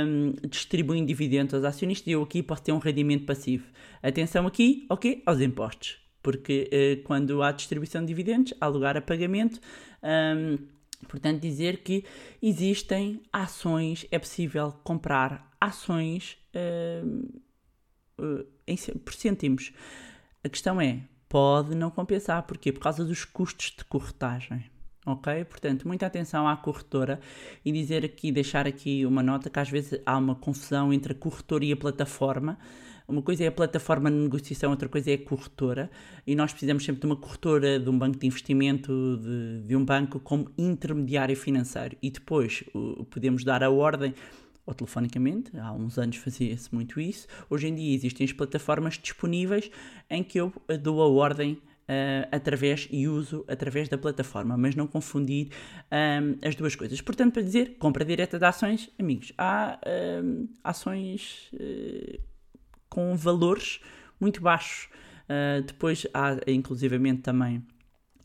um, 0.06 0.34
distribuem 0.48 1.04
dividendos 1.04 1.54
aos 1.54 1.64
acionistas 1.64 2.06
e 2.06 2.12
eu 2.12 2.22
aqui 2.22 2.42
posso 2.42 2.62
ter 2.62 2.72
um 2.72 2.78
rendimento 2.78 3.24
passivo. 3.24 3.66
Atenção 4.02 4.46
aqui, 4.46 4.86
ok, 4.88 5.22
aos 5.24 5.40
impostos, 5.40 5.98
porque 6.22 6.68
uh, 6.70 7.02
quando 7.04 7.42
há 7.42 7.50
distribuição 7.50 8.02
de 8.02 8.08
dividendos, 8.08 8.54
há 8.60 8.66
lugar 8.66 8.96
a 8.96 9.00
pagamento. 9.00 9.58
Um, 10.02 10.58
portanto, 11.08 11.40
dizer 11.40 11.78
que 11.78 12.04
existem 12.42 13.22
ações, 13.32 14.06
é 14.10 14.18
possível 14.18 14.72
comprar 14.84 15.50
ações 15.60 16.36
uh, 16.54 17.32
em, 18.66 18.76
por 18.76 19.14
cêntimos. 19.14 19.72
A 20.42 20.48
questão 20.48 20.80
é, 20.80 21.00
pode 21.34 21.74
não 21.74 21.90
compensar. 21.90 22.44
Porquê? 22.44 22.70
Por 22.70 22.78
causa 22.78 23.04
dos 23.04 23.24
custos 23.24 23.74
de 23.76 23.84
corretagem. 23.86 24.66
ok? 25.04 25.44
Portanto, 25.46 25.88
muita 25.88 26.06
atenção 26.06 26.46
à 26.46 26.56
corretora 26.56 27.18
e 27.64 27.72
dizer 27.72 28.04
aqui, 28.04 28.30
deixar 28.30 28.68
aqui 28.68 29.04
uma 29.04 29.20
nota 29.20 29.50
que 29.50 29.58
às 29.58 29.68
vezes 29.68 30.00
há 30.06 30.16
uma 30.16 30.36
confusão 30.36 30.92
entre 30.92 31.12
a 31.12 31.16
corretora 31.16 31.64
e 31.64 31.72
a 31.72 31.76
plataforma. 31.76 32.56
Uma 33.08 33.20
coisa 33.20 33.42
é 33.42 33.48
a 33.48 33.52
plataforma 33.52 34.12
de 34.12 34.16
negociação, 34.16 34.70
outra 34.70 34.88
coisa 34.88 35.10
é 35.10 35.14
a 35.14 35.18
corretora, 35.18 35.90
e 36.24 36.36
nós 36.36 36.52
precisamos 36.52 36.84
sempre 36.84 37.00
de 37.00 37.06
uma 37.06 37.16
corretora, 37.16 37.80
de 37.80 37.90
um 37.90 37.98
banco 37.98 38.16
de 38.16 38.28
investimento, 38.28 39.18
de, 39.20 39.66
de 39.66 39.74
um 39.74 39.84
banco 39.84 40.20
como 40.20 40.52
intermediário 40.56 41.36
financeiro. 41.36 41.96
E 42.00 42.12
depois 42.12 42.62
podemos 43.10 43.42
dar 43.42 43.64
a 43.64 43.70
ordem 43.70 44.14
ou 44.66 44.74
telefonicamente, 44.74 45.56
há 45.58 45.72
uns 45.72 45.98
anos 45.98 46.16
fazia-se 46.16 46.74
muito 46.74 47.00
isso. 47.00 47.26
Hoje 47.50 47.68
em 47.68 47.74
dia 47.74 47.94
existem 47.94 48.24
as 48.24 48.32
plataformas 48.32 48.98
disponíveis 48.98 49.70
em 50.08 50.22
que 50.22 50.38
eu 50.40 50.52
uh, 50.68 50.78
dou 50.78 51.02
a 51.02 51.08
ordem 51.08 51.60
uh, 51.84 52.28
através 52.30 52.88
e 52.90 53.06
uso 53.08 53.44
através 53.48 53.88
da 53.88 53.98
plataforma, 53.98 54.56
mas 54.56 54.74
não 54.74 54.86
confundir 54.86 55.48
um, 55.90 56.46
as 56.46 56.54
duas 56.54 56.74
coisas. 56.74 57.00
Portanto, 57.00 57.34
para 57.34 57.42
dizer, 57.42 57.76
compra 57.78 58.04
direta 58.04 58.38
de 58.38 58.44
ações, 58.44 58.90
amigos, 58.98 59.32
há 59.36 59.78
um, 60.22 60.48
ações 60.62 61.50
uh, 61.54 62.20
com 62.88 63.16
valores 63.16 63.80
muito 64.20 64.40
baixos. 64.40 64.88
Uh, 65.24 65.62
depois 65.62 66.06
há, 66.12 66.38
inclusivamente, 66.46 67.22
também 67.22 67.64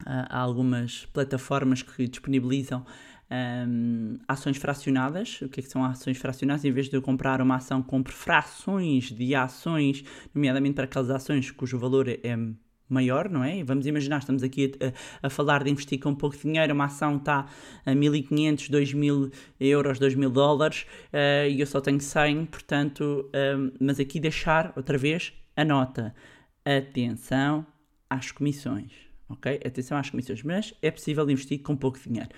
há 0.05 0.39
algumas 0.39 1.05
plataformas 1.07 1.81
que 1.81 2.07
disponibilizam 2.07 2.85
um, 3.31 4.17
ações 4.27 4.57
fracionadas. 4.57 5.41
O 5.41 5.49
que, 5.49 5.59
é 5.59 5.63
que 5.63 5.69
são 5.69 5.83
ações 5.83 6.17
fracionadas? 6.17 6.65
Em 6.65 6.71
vez 6.71 6.89
de 6.89 6.95
eu 6.95 7.01
comprar 7.01 7.41
uma 7.41 7.55
ação, 7.55 7.81
compro 7.81 8.13
frações 8.13 9.11
de 9.11 9.35
ações, 9.35 10.03
nomeadamente 10.33 10.75
para 10.75 10.85
aquelas 10.85 11.09
ações 11.09 11.51
cujo 11.51 11.77
valor 11.77 12.07
é 12.07 12.37
maior, 12.89 13.29
não 13.29 13.43
é? 13.43 13.63
Vamos 13.63 13.85
imaginar, 13.85 14.17
estamos 14.17 14.41
aqui 14.41 14.71
a, 15.21 15.27
a, 15.27 15.29
falar 15.29 15.63
de 15.63 15.69
investir 15.69 15.99
com 15.99 16.15
pouco 16.15 16.35
dinheiro, 16.35 16.73
uma 16.73 16.85
ação 16.85 17.17
está 17.17 17.45
a 17.85 17.93
1500, 17.93 18.69
2000 18.69 19.31
euros, 19.59 19.99
2000 19.99 20.29
dólares 20.31 20.87
uh, 21.13 21.47
e 21.47 21.59
eu 21.61 21.67
só 21.67 21.79
tenho 21.79 22.01
100, 22.01 22.47
portanto, 22.47 23.29
um, 23.57 23.71
mas 23.79 23.99
aqui 23.99 24.19
deixar 24.19 24.73
outra 24.75 24.97
vez 24.97 25.31
a 25.55 25.63
nota. 25.63 26.15
Atenção 26.65 27.65
às 28.09 28.31
comissões, 28.31 28.91
ok? 29.29 29.59
Atenção 29.63 29.97
às 29.97 30.09
comissões, 30.09 30.41
mas 30.43 30.73
é 30.81 30.89
possível 30.89 31.29
investir 31.29 31.61
com 31.61 31.75
pouco 31.75 31.99
dinheiro. 31.99 32.29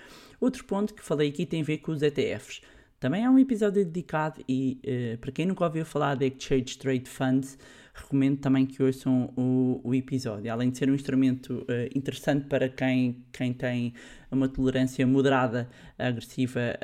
Outro 0.42 0.64
ponto 0.64 0.92
que 0.92 1.04
falei 1.04 1.28
aqui 1.28 1.46
tem 1.46 1.62
a 1.62 1.64
ver 1.64 1.78
com 1.78 1.92
os 1.92 2.02
ETFs. 2.02 2.62
Também 2.98 3.24
há 3.24 3.30
um 3.30 3.38
episódio 3.38 3.84
dedicado 3.84 4.42
e 4.48 4.80
uh, 4.84 5.18
para 5.18 5.30
quem 5.30 5.46
nunca 5.46 5.62
ouviu 5.64 5.86
falar 5.86 6.16
de 6.16 6.26
Exchange 6.26 6.78
Trade 6.78 7.08
Funds, 7.08 7.56
recomendo 7.94 8.40
também 8.40 8.66
que 8.66 8.82
ouçam 8.82 9.32
o, 9.36 9.80
o 9.84 9.94
episódio. 9.94 10.50
Além 10.50 10.70
de 10.70 10.78
ser 10.78 10.90
um 10.90 10.94
instrumento 10.96 11.58
uh, 11.58 11.96
interessante 11.96 12.48
para 12.48 12.68
quem, 12.68 13.24
quem 13.32 13.52
tem 13.52 13.94
uma 14.32 14.48
tolerância 14.48 15.06
moderada, 15.06 15.70
agressiva 15.96 16.76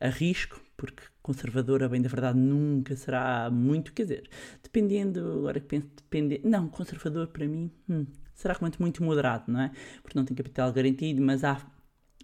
a, 0.00 0.06
a 0.06 0.08
risco, 0.08 0.62
porque 0.76 1.02
conservador, 1.20 1.82
a 1.82 1.88
bem 1.88 2.00
da 2.00 2.08
verdade, 2.08 2.38
nunca 2.38 2.94
será 2.94 3.50
muito, 3.50 3.92
quer 3.92 4.04
dizer, 4.04 4.30
dependendo, 4.62 5.32
agora 5.38 5.58
que 5.58 5.66
penso, 5.66 5.88
depende, 5.96 6.40
não, 6.44 6.68
conservador 6.68 7.26
para 7.26 7.44
mim, 7.48 7.72
hum, 7.88 8.06
será 8.36 8.56
muito, 8.60 8.80
muito 8.80 9.02
moderado, 9.02 9.46
não 9.48 9.62
é? 9.62 9.72
Porque 10.00 10.16
não 10.16 10.24
tem 10.24 10.36
capital 10.36 10.72
garantido, 10.72 11.20
mas 11.20 11.42
há 11.42 11.60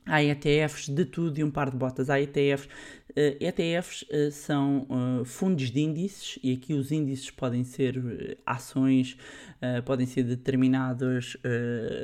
Há 0.06 0.22
ETFs 0.22 0.88
de 0.88 1.04
tudo 1.04 1.38
e 1.38 1.44
um 1.44 1.50
par 1.50 1.68
de 1.68 1.76
botas. 1.76 2.08
Há 2.08 2.20
ETFs. 2.20 2.66
Uh, 3.10 3.36
ETFs 3.40 4.02
uh, 4.02 4.30
são 4.30 4.86
uh, 4.88 5.24
fundos 5.24 5.70
de 5.70 5.80
índices 5.80 6.38
e 6.42 6.52
aqui 6.52 6.74
os 6.74 6.92
índices 6.92 7.30
podem 7.30 7.64
ser 7.64 8.38
ações, 8.46 9.16
podem 9.84 10.06
ser 10.06 10.22
determinados 10.22 11.36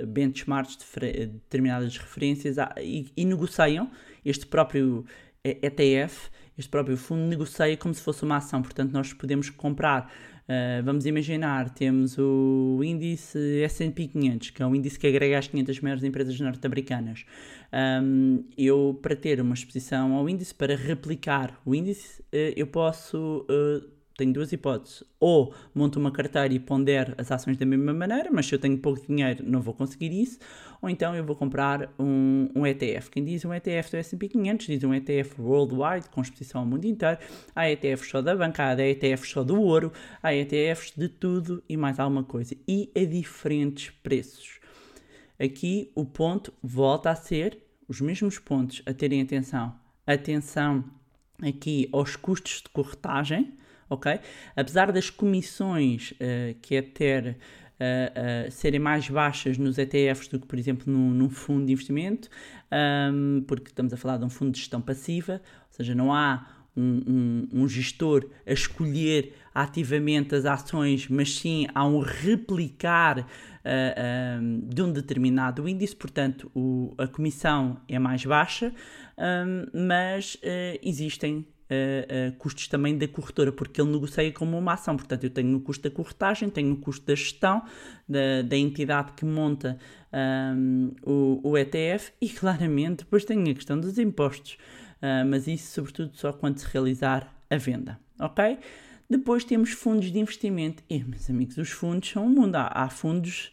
benchmarks, 0.09 0.77
de 0.77 1.27
determinadas 1.27 1.97
referências 1.97 2.57
e, 2.81 3.13
e 3.17 3.25
negociam 3.25 3.91
este 4.25 4.47
próprio 4.47 5.05
ETF, 5.45 6.31
este 6.57 6.71
próprio 6.71 6.97
fundo 6.97 7.23
negocia 7.23 7.77
como 7.77 7.95
se 7.95 8.01
fosse 8.01 8.23
uma 8.23 8.37
ação. 8.37 8.63
Portanto, 8.63 8.93
nós 8.93 9.13
podemos 9.13 9.51
comprar 9.51 10.11
Uh, 10.43 10.83
vamos 10.85 11.07
imaginar, 11.07 11.71
temos 11.71 12.19
o 12.19 12.81
índice 12.83 13.63
S&P 13.63 14.09
500, 14.09 14.51
que 14.51 14.63
é 14.63 14.67
um 14.67 14.75
índice 14.75 14.99
que 14.99 15.07
agrega 15.07 15.39
as 15.39 15.49
500 15.49 15.81
maiores 15.81 16.05
empresas 16.05 16.39
norte-americanas. 16.41 17.25
Um, 17.73 18.45
eu, 18.59 18.99
para 19.01 19.15
ter 19.15 19.41
uma 19.41 19.55
exposição 19.55 20.15
ao 20.15 20.29
índice, 20.29 20.55
para 20.55 20.77
replicar 20.77 21.61
o 21.65 21.75
índice, 21.75 22.21
uh, 22.23 22.53
eu 22.57 22.67
posso... 22.67 23.47
Uh, 23.49 24.02
tenho 24.17 24.33
duas 24.33 24.53
hipóteses. 24.53 25.05
Ou 25.19 25.55
monto 25.75 25.99
uma 25.99 26.11
carteira 26.11 26.53
e 26.53 26.59
pondero 26.59 27.15
as 27.19 27.31
ações 27.31 27.57
da 27.57 27.67
mesma 27.67 27.93
maneira, 27.93 28.31
mas 28.33 28.47
se 28.47 28.55
eu 28.55 28.59
tenho 28.59 28.79
pouco 28.79 29.07
dinheiro 29.07 29.45
não 29.47 29.61
vou 29.61 29.75
conseguir 29.75 30.13
isso. 30.13 30.39
Ou 30.81 30.91
então 30.91 31.15
eu 31.15 31.25
vou 31.25 31.37
comprar 31.37 31.93
um, 31.99 32.49
um 32.55 32.67
ETF. 32.67 33.11
Quem 33.11 33.25
diz 33.25 33.45
um 33.45 33.55
ETF 33.55 33.91
do 33.93 33.97
S&P 33.97 34.29
500 34.29 34.67
diz 34.67 34.85
um 34.85 34.93
ETF 34.93 35.41
worldwide, 35.41 36.09
com 36.11 36.21
exposição 36.21 36.63
ao 36.63 36.67
mundo 36.67 36.85
inteiro. 36.85 37.19
Há 37.55 37.71
ETFs 37.71 38.09
só 38.09 38.21
da 38.21 38.35
banca, 38.35 38.67
há 38.67 38.89
ETFs 38.89 39.31
só 39.31 39.45
do 39.45 39.61
ouro, 39.61 39.93
há 40.23 40.35
ETFs 40.35 40.93
de 40.97 41.09
tudo 41.09 41.63
e 41.69 41.77
mais 41.77 42.01
alguma 42.01 42.25
coisa. 42.25 42.57
E 42.67 42.91
a 42.97 43.05
diferentes 43.05 43.91
preços. 44.03 44.61
Aqui 45.39 45.91
o 45.95 46.05
ponto 46.05 46.53
volta 46.63 47.11
a 47.11 47.15
ser 47.15 47.59
os 47.89 48.01
mesmos 48.01 48.39
pontos 48.39 48.83
a 48.87 48.93
terem 48.93 49.21
atenção. 49.21 49.75
Atenção 50.07 50.85
aqui 51.43 51.89
aos 51.93 52.17
custos 52.17 52.63
de 52.63 52.69
corretagem, 52.71 53.53
ok? 53.93 54.19
Apesar 54.57 54.91
das 54.91 55.11
comissões 55.11 56.13
uh, 56.13 56.55
que 56.61 56.77
é 56.77 56.83
ter 56.83 57.37
uh, 57.83 58.49
uh, 58.49 58.51
serem 58.51 58.81
mais 58.81 59.09
baixas 59.09 59.59
nos 59.59 59.79
ETFs 59.79 60.29
do 60.29 60.41
que, 60.41 60.47
por 60.47 60.59
exemplo, 60.59 60.91
num, 60.91 61.11
num 61.11 61.29
fundo 61.29 61.67
de 61.67 61.73
investimento, 61.73 62.29
um, 63.13 63.45
porque 63.47 63.69
estamos 63.69 63.93
a 63.93 63.97
falar 63.97 64.17
de 64.17 64.25
um 64.25 64.31
fundo 64.31 64.53
de 64.53 64.59
gestão 64.59 64.81
passiva, 64.81 65.35
ou 65.69 65.77
seja, 65.77 65.95
não 65.95 66.13
há 66.13 66.47
um, 66.75 67.03
um, 67.53 67.63
um, 67.63 67.69
gestor 67.69 68.27
a 68.47 68.53
escolher 68.53 69.35
ativamente 69.55 70.35
as 70.35 70.47
ações, 70.47 71.07
mas 71.07 71.37
sim 71.37 71.67
há 71.75 71.87
um 71.87 71.99
replicar 71.99 73.19
uh, 73.21 74.75
de 74.75 74.81
um 74.81 74.91
determinado 74.91 75.69
índice, 75.69 75.95
portanto 75.95 76.51
o, 76.55 76.95
a 76.97 77.07
comissão 77.07 77.79
é 77.87 77.99
mais 77.99 78.25
baixa, 78.25 78.73
mas 79.75 80.39
existem 80.83 81.47
uh, 81.73 82.37
custos 82.39 82.69
também 82.69 82.97
da 82.97 83.07
corretora, 83.09 83.53
porque 83.53 83.81
ele 83.81 83.91
negocia 83.91 84.31
como 84.33 84.59
uma 84.59 84.75
ação. 84.75 84.97
Portanto, 84.97 85.25
eu 85.25 85.31
tenho 85.31 85.57
o 85.57 85.61
custo 85.61 85.89
da 85.89 85.95
corretagem, 85.95 86.51
tenho 86.51 86.73
o 86.73 86.77
custo 86.77 87.07
da 87.07 87.15
gestão 87.15 87.63
da, 88.09 88.43
da 88.43 88.57
entidade 88.57 89.13
que 89.13 89.25
monta 89.25 89.79
um, 90.13 90.93
o, 91.03 91.41
o, 91.51 91.59
ETF 91.59 92.13
e, 92.21 92.29
claramente, 92.29 92.99
depois 92.99 93.25
tenho 93.25 93.51
a 93.51 93.55
questão 93.55 93.79
dos 93.79 93.99
impostos. 93.99 94.59
Uh, 94.99 95.27
mas 95.27 95.47
isso, 95.47 95.73
sobretudo, 95.73 96.13
só 96.15 96.33
quando 96.33 96.59
se 96.59 96.67
realizar 96.67 97.33
a 97.51 97.57
venda. 97.57 97.99
Ok? 98.21 98.59
Depois 99.09 99.45
temos 99.45 99.71
fundos 99.71 100.11
de 100.11 100.19
investimento. 100.19 100.83
E, 100.89 101.03
meus 101.03 101.29
amigos, 101.29 101.59
os 101.59 101.71
fundos 101.71 102.09
são 102.09 102.27
um 102.27 102.31
mundo. 102.31 102.57
Há, 102.57 102.71
há 102.73 102.89
fundos 102.89 103.53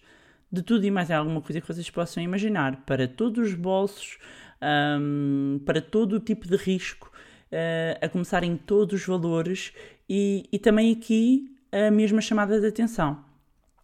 de 0.51 0.61
tudo 0.61 0.85
e 0.85 0.91
mais 0.91 1.11
alguma 1.11 1.41
coisa 1.41 1.61
que 1.61 1.67
vocês 1.67 1.89
possam 1.89 2.23
imaginar, 2.23 2.77
para 2.85 3.07
todos 3.07 3.49
os 3.49 3.53
bolsos, 3.53 4.17
um, 4.61 5.61
para 5.65 5.81
todo 5.81 6.13
o 6.13 6.19
tipo 6.19 6.47
de 6.47 6.55
risco 6.55 7.08
uh, 7.51 8.05
a 8.05 8.09
começar 8.09 8.43
em 8.43 8.55
todos 8.55 9.01
os 9.01 9.07
valores 9.07 9.73
e, 10.07 10.47
e 10.51 10.59
também 10.59 10.91
aqui 10.91 11.55
a 11.71 11.91
mesma 11.91 12.21
chamada 12.21 12.59
de 12.59 12.67
atenção. 12.67 13.23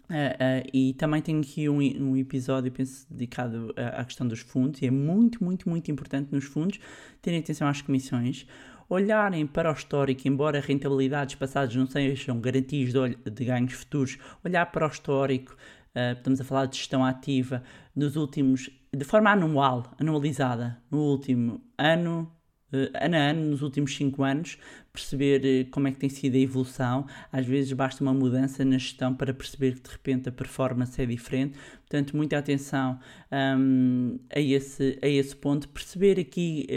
Uh, 0.09 0.13
uh, 0.13 0.69
e 0.71 0.93
também 0.93 1.19
tenho 1.19 1.41
aqui 1.41 1.67
um, 1.67 1.79
um 1.79 2.15
episódio, 2.15 2.71
penso, 2.71 3.07
dedicado 3.09 3.73
à, 3.75 4.01
à, 4.01 4.05
questão 4.05 4.27
dos 4.27 4.39
fundos, 4.39 4.81
e 4.81 4.85
é 4.85 4.91
muito, 4.91 5.43
muito, 5.43 5.67
muito 5.67 5.89
importante 5.89 6.29
nos 6.31 6.45
fundos 6.45 6.79
terem 7.23 7.39
atenção 7.39 7.67
às 7.67 7.81
comissões, 7.81 8.45
olharem 8.87 9.47
para 9.47 9.71
o 9.71 9.73
histórico, 9.73 10.27
embora 10.27 10.59
rentabilidades 10.59 11.33
passadas 11.33 11.75
não 11.75 11.87
sejam 11.87 12.39
garantias 12.39 12.93
de, 12.93 13.31
de 13.31 13.45
ganhos 13.45 13.73
futuros, 13.73 14.19
olhar 14.43 14.67
para 14.67 14.85
o 14.85 14.89
histórico, 14.89 15.55
uh, 15.95 16.13
estamos 16.15 16.39
a 16.39 16.43
falar 16.43 16.67
de 16.67 16.77
gestão 16.77 17.03
ativa, 17.03 17.63
nos 17.95 18.15
últimos, 18.15 18.69
de 18.95 19.05
forma 19.05 19.31
anual, 19.31 19.91
anualizada, 19.99 20.77
no 20.91 20.99
último 20.99 21.61
ano, 21.79 22.31
ano 22.71 23.15
a 23.15 23.19
ano, 23.19 23.45
nos 23.45 23.61
últimos 23.61 23.95
5 23.95 24.23
anos, 24.23 24.57
perceber 24.91 25.65
uh, 25.67 25.69
como 25.71 25.87
é 25.87 25.91
que 25.91 25.97
tem 25.97 26.09
sido 26.09 26.35
a 26.35 26.39
evolução. 26.39 27.05
Às 27.31 27.45
vezes 27.45 27.71
basta 27.73 28.03
uma 28.03 28.13
mudança 28.13 28.63
na 28.65 28.77
gestão 28.77 29.13
para 29.13 29.33
perceber 29.33 29.75
que 29.75 29.81
de 29.81 29.89
repente 29.89 30.29
a 30.29 30.31
performance 30.31 30.99
é 31.01 31.05
diferente. 31.05 31.57
Portanto, 31.81 32.15
muita 32.15 32.37
atenção 32.37 32.99
um, 33.31 34.17
a, 34.33 34.39
esse, 34.39 34.97
a 35.01 35.07
esse 35.07 35.35
ponto. 35.35 35.69
Perceber 35.69 36.19
aqui 36.19 36.67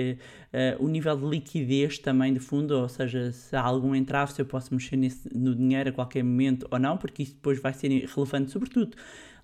uh, 0.53 0.85
o 0.85 0.89
nível 0.89 1.17
de 1.17 1.27
liquidez 1.27 1.99
também 1.99 2.35
do 2.35 2.41
fundo, 2.41 2.73
ou 2.73 2.89
seja, 2.89 3.33
se 3.33 3.57
há 3.57 3.63
algum 3.63 3.95
entrave, 3.95 4.33
se 4.33 4.43
eu 4.43 4.47
posso 4.47 4.75
mexer 4.75 4.97
nesse, 4.97 5.29
no 5.37 5.55
dinheiro 5.55 5.91
a 5.91 5.93
qualquer 5.93 6.23
momento 6.23 6.67
ou 6.71 6.79
não, 6.79 6.97
porque 6.97 7.23
isso 7.23 7.35
depois 7.35 7.61
vai 7.61 7.73
ser 7.73 7.89
relevante, 7.89 8.51
sobretudo. 8.51 8.97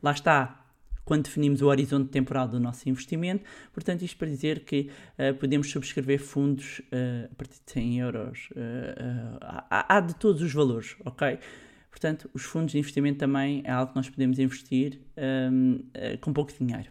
Lá 0.02 0.12
está, 0.12 0.63
quando 1.04 1.24
definimos 1.24 1.60
o 1.62 1.66
horizonte 1.66 2.08
temporal 2.08 2.48
do 2.48 2.58
nosso 2.58 2.88
investimento. 2.88 3.44
Portanto, 3.72 4.02
isto 4.02 4.16
para 4.16 4.28
dizer 4.28 4.60
que 4.64 4.90
uh, 5.18 5.34
podemos 5.34 5.70
subscrever 5.70 6.18
fundos 6.18 6.80
uh, 6.80 7.30
a 7.30 7.34
partir 7.34 7.60
de 7.64 7.72
100 7.72 8.00
euros. 8.00 8.48
Uh, 8.52 9.38
há, 9.40 9.96
há, 9.96 10.00
de 10.00 10.14
todos 10.14 10.42
os 10.42 10.52
valores, 10.52 10.96
ok? 11.04 11.38
Portanto, 11.90 12.28
os 12.34 12.42
fundos 12.42 12.72
de 12.72 12.78
investimento 12.78 13.18
também 13.18 13.62
é 13.64 13.70
algo 13.70 13.92
que 13.92 13.96
nós 13.96 14.08
podemos 14.08 14.38
investir 14.38 15.00
um, 15.52 15.78
com 16.20 16.32
pouco 16.32 16.52
dinheiro. 16.52 16.90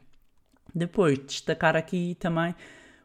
Depois, 0.73 1.19
destacar 1.19 1.75
aqui 1.75 2.15
também 2.19 2.55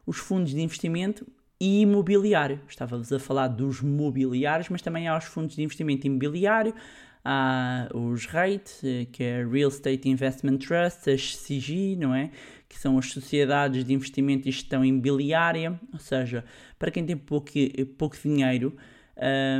os 0.05 0.17
fundos 0.17 0.51
de 0.51 0.61
investimento 0.61 1.27
e 1.59 1.81
imobiliário. 1.81 2.61
Estava-vos 2.67 3.11
a 3.11 3.19
falar 3.19 3.49
dos 3.49 3.81
mobiliários, 3.81 4.69
mas 4.69 4.81
também 4.81 5.07
há 5.07 5.17
os 5.17 5.25
fundos 5.25 5.55
de 5.55 5.61
investimento 5.61 6.07
imobiliário, 6.07 6.73
há 7.23 7.89
os 7.93 8.25
REIT, 8.25 8.71
eh, 8.83 9.05
que 9.11 9.23
é 9.23 9.45
Real 9.45 9.69
Estate 9.69 10.09
Investment 10.09 10.57
Trust, 10.57 11.09
as 11.09 11.35
CG, 11.35 11.95
não 11.95 12.13
é? 12.13 12.31
Que 12.67 12.77
são 12.77 12.97
as 12.97 13.11
sociedades 13.11 13.83
de 13.83 13.93
investimento 13.93 14.47
e 14.47 14.51
gestão 14.51 14.83
imobiliária, 14.85 15.79
ou 15.91 15.99
seja, 15.99 16.43
para 16.77 16.91
quem 16.91 17.05
tem 17.05 17.17
pouco, 17.17 17.51
pouco 17.97 18.17
dinheiro, 18.21 18.75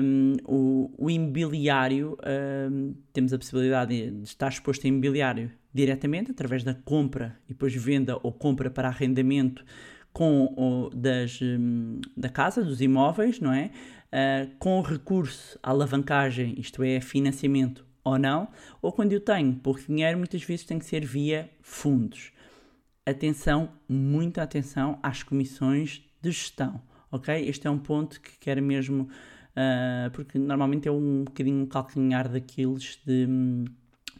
um, 0.02 0.38
o, 0.46 0.92
o, 0.98 1.10
imobiliário, 1.10 2.18
um, 2.72 2.94
temos 3.12 3.34
a 3.34 3.38
possibilidade 3.38 4.10
de, 4.10 4.24
estar 4.24 4.48
exposto 4.48 4.86
a 4.86 4.88
imobiliário 4.88 5.52
diretamente, 5.74 6.32
através 6.32 6.64
da 6.64 6.74
compra 6.74 7.38
e 7.46 7.50
depois 7.50 7.76
venda 7.76 8.18
ou 8.24 8.32
compra 8.32 8.70
para 8.70 8.88
arrendamento 8.88 9.64
com 10.20 10.54
o, 10.58 10.90
das, 10.90 11.42
um, 11.42 12.02
da 12.18 12.28
casa, 12.28 12.62
dos 12.62 12.82
imóveis, 12.82 13.40
não 13.40 13.54
é? 13.54 13.72
Uh, 14.12 14.52
com 14.60 14.82
recurso 14.82 15.58
à 15.64 15.70
alavancagem, 15.70 16.56
isto 16.58 16.84
é, 16.84 17.00
financiamento 17.00 17.86
ou 18.04 18.20
não, 18.20 18.50
ou 18.82 18.92
quando 18.92 19.14
eu 19.14 19.22
tenho 19.22 19.56
pouco 19.56 19.80
dinheiro, 19.80 20.18
muitas 20.18 20.44
vezes 20.44 20.66
tem 20.66 20.78
que 20.78 20.84
ser 20.84 21.06
via 21.06 21.50
fundos. 21.62 22.34
Atenção, 23.06 23.70
muita 23.88 24.44
atenção 24.44 25.00
às 25.02 25.24
comissões 25.24 26.02
de 26.22 26.32
gestão, 26.32 26.82
ok? 27.10 27.48
Este 27.48 27.68
é 27.68 27.70
um 27.70 27.80
ponto 27.80 28.20
que 28.20 28.38
quero 28.40 28.62
mesmo, 28.62 29.04
uh, 29.04 30.12
porque 30.12 30.38
normalmente 30.38 30.86
é 30.90 30.92
um 30.92 31.24
bocadinho 31.24 31.64
um 31.64 31.66
calcanhar 31.66 32.28
daqueles 32.28 33.00
de, 33.06 33.26
um, 33.26 33.64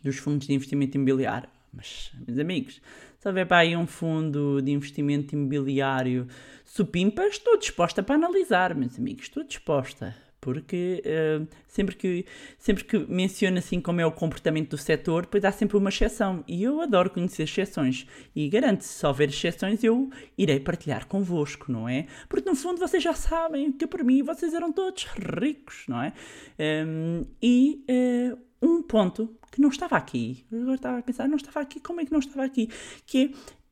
dos 0.02 0.16
fundos 0.16 0.48
de 0.48 0.54
investimento 0.54 0.96
imobiliário. 0.96 1.50
Mas, 1.74 2.12
meus 2.26 2.40
amigos, 2.40 2.82
se 3.20 3.28
houver 3.28 3.46
para 3.46 3.58
aí 3.58 3.76
um 3.76 3.86
fundo 3.86 4.62
de 4.62 4.72
investimento 4.72 5.36
imobiliário 5.36 6.26
supimpa, 6.64 7.24
estou 7.24 7.58
disposta 7.58 8.02
para 8.02 8.16
analisar, 8.16 8.74
meus 8.74 8.98
amigos, 8.98 9.24
estou 9.24 9.44
disposta. 9.44 10.16
Porque 10.42 11.04
uh, 11.06 11.48
sempre, 11.68 11.96
que, 11.96 12.26
sempre 12.58 12.84
que 12.84 12.98
menciono 12.98 13.58
assim 13.58 13.82
como 13.82 14.00
é 14.00 14.06
o 14.06 14.12
comportamento 14.12 14.72
do 14.72 14.78
setor, 14.78 15.24
depois 15.24 15.44
há 15.44 15.52
sempre 15.52 15.78
uma 15.78 15.90
exceção. 15.90 16.44
E 16.48 16.64
eu 16.64 16.82
adoro 16.82 17.10
conhecer 17.10 17.44
exceções. 17.44 18.08
E 18.36 18.48
garanto 18.50 18.82
se 18.82 19.06
houver 19.06 19.30
exceções, 19.30 19.84
eu 19.84 20.10
irei 20.38 20.60
partilhar 20.60 21.08
convosco, 21.08 21.72
não 21.72 21.88
é? 21.90 22.08
Porque 22.28 22.50
no 22.50 22.56
fundo 22.56 22.80
vocês 22.80 23.04
já 23.04 23.14
sabem 23.14 23.72
que 23.72 23.86
por 23.86 24.04
mim 24.04 24.24
vocês 24.24 24.54
eram 24.54 24.72
todos 24.72 25.06
ricos, 25.06 25.86
não 25.88 26.02
é? 26.02 26.14
Um, 26.60 27.26
e 27.42 27.84
uh, 27.90 28.38
um 28.62 28.82
ponto 28.82 29.36
que 29.52 29.62
não 29.62 29.70
estava 29.70 29.96
aqui. 29.96 30.46
Agora 30.52 30.76
estava 30.76 31.00
a 31.00 31.02
pensar, 31.02 31.28
não 31.28 31.38
estava 31.38 31.60
aqui, 31.60 31.80
como 31.80 32.02
é 32.02 32.06
que 32.06 32.12
não 32.12 32.20
estava 32.20 32.44
aqui? 32.44 32.70
Que 33.06 33.26
é 33.26 33.30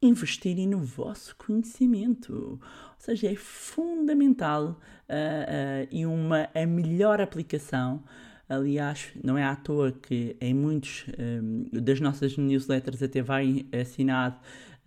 investirem 0.08 0.67
no 0.67 0.80
vosso 0.80 1.36
conhecimento. 1.36 2.60
Ou 2.62 2.96
seja, 2.98 3.32
é 3.32 3.36
fundamental 3.36 4.72
uh, 4.72 4.74
uh, 4.74 5.88
e 5.91 6.06
uma 6.06 6.50
a 6.54 6.65
melhor 6.65 7.22
aplicação. 7.22 8.04
Aliás, 8.50 9.10
não 9.22 9.38
é 9.38 9.43
à 9.43 9.56
toa 9.56 9.91
que 9.91 10.38
em 10.39 10.54
muitos 10.54 11.06
um, 11.20 11.65
das 11.72 12.00
nossas 12.00 12.38
newsletters 12.38 13.04
até 13.04 13.22
vai 13.22 13.65
assinado 13.74 14.38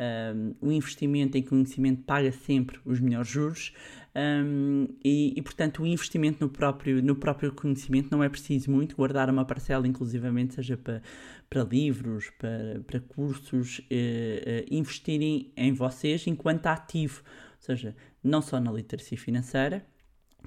um, 0.01 0.55
o 0.67 0.73
investimento 0.73 1.37
em 1.37 1.43
conhecimento 1.43 2.03
paga 2.05 2.33
sempre 2.33 2.79
os 2.87 3.01
melhores 3.01 3.29
juros. 3.29 3.75
Um, 4.15 4.89
e, 5.05 5.35
e, 5.37 5.43
portanto 5.43 5.83
o 5.85 5.87
investimento 5.87 6.39
no 6.45 6.51
próprio, 6.51 7.01
no 7.01 7.15
próprio 7.15 7.53
conhecimento 7.53 8.09
não 8.11 8.25
é 8.25 8.29
preciso 8.29 8.69
muito, 8.69 8.97
guardar 8.97 9.31
uma 9.31 9.45
parcela 9.45 9.87
inclusivamente 9.87 10.55
seja 10.55 10.77
para, 10.77 11.01
para 11.49 11.63
livros, 11.63 12.29
para, 12.31 12.81
para 12.85 12.99
cursos, 12.99 13.81
eh, 13.89 14.43
eh, 14.45 14.67
investirem 14.69 15.53
em 15.57 15.73
vocês 15.73 16.27
enquanto 16.27 16.67
ativo, 16.67 17.23
ou 17.25 17.63
seja, 17.63 17.95
não 18.23 18.43
só 18.43 18.59
na 18.59 18.73
literacia 18.73 19.17
financeira, 19.17 19.87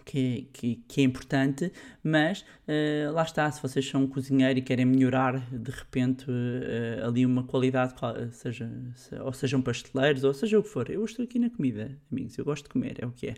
que, 0.05 0.47
que, 0.53 0.75
que, 0.87 1.01
é 1.01 1.03
importante, 1.03 1.71
mas 2.03 2.41
uh, 2.41 3.11
lá 3.11 3.23
está, 3.23 3.49
se 3.51 3.61
vocês 3.61 3.87
são 3.87 4.03
um 4.03 4.07
cozinheiro 4.07 4.59
e 4.59 4.61
querem 4.61 4.85
melhorar 4.85 5.39
de 5.51 5.71
repente 5.71 6.25
uh, 6.29 7.07
ali 7.07 7.25
uma 7.25 7.43
qualidade, 7.43 7.93
seja, 8.31 8.69
se, 8.95 9.15
ou 9.15 9.33
sejam 9.33 9.61
pasteleiros, 9.61 10.23
ou 10.23 10.33
seja 10.33 10.59
o 10.59 10.63
que 10.63 10.69
for, 10.69 10.89
eu 10.89 11.03
estou 11.05 11.23
aqui 11.23 11.39
na 11.39 11.49
comida, 11.49 11.97
amigos, 12.11 12.37
eu 12.37 12.45
gosto 12.45 12.63
de 12.63 12.69
comer, 12.69 12.97
é 12.99 13.05
o 13.05 13.11
que 13.11 13.27
é. 13.27 13.35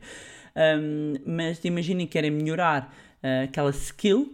Um, 0.78 1.14
mas 1.26 1.64
imaginem 1.64 2.06
que 2.06 2.14
querem 2.14 2.32
melhorar 2.32 2.94
uh, 3.24 3.44
aquela 3.44 3.72
skill, 3.72 4.34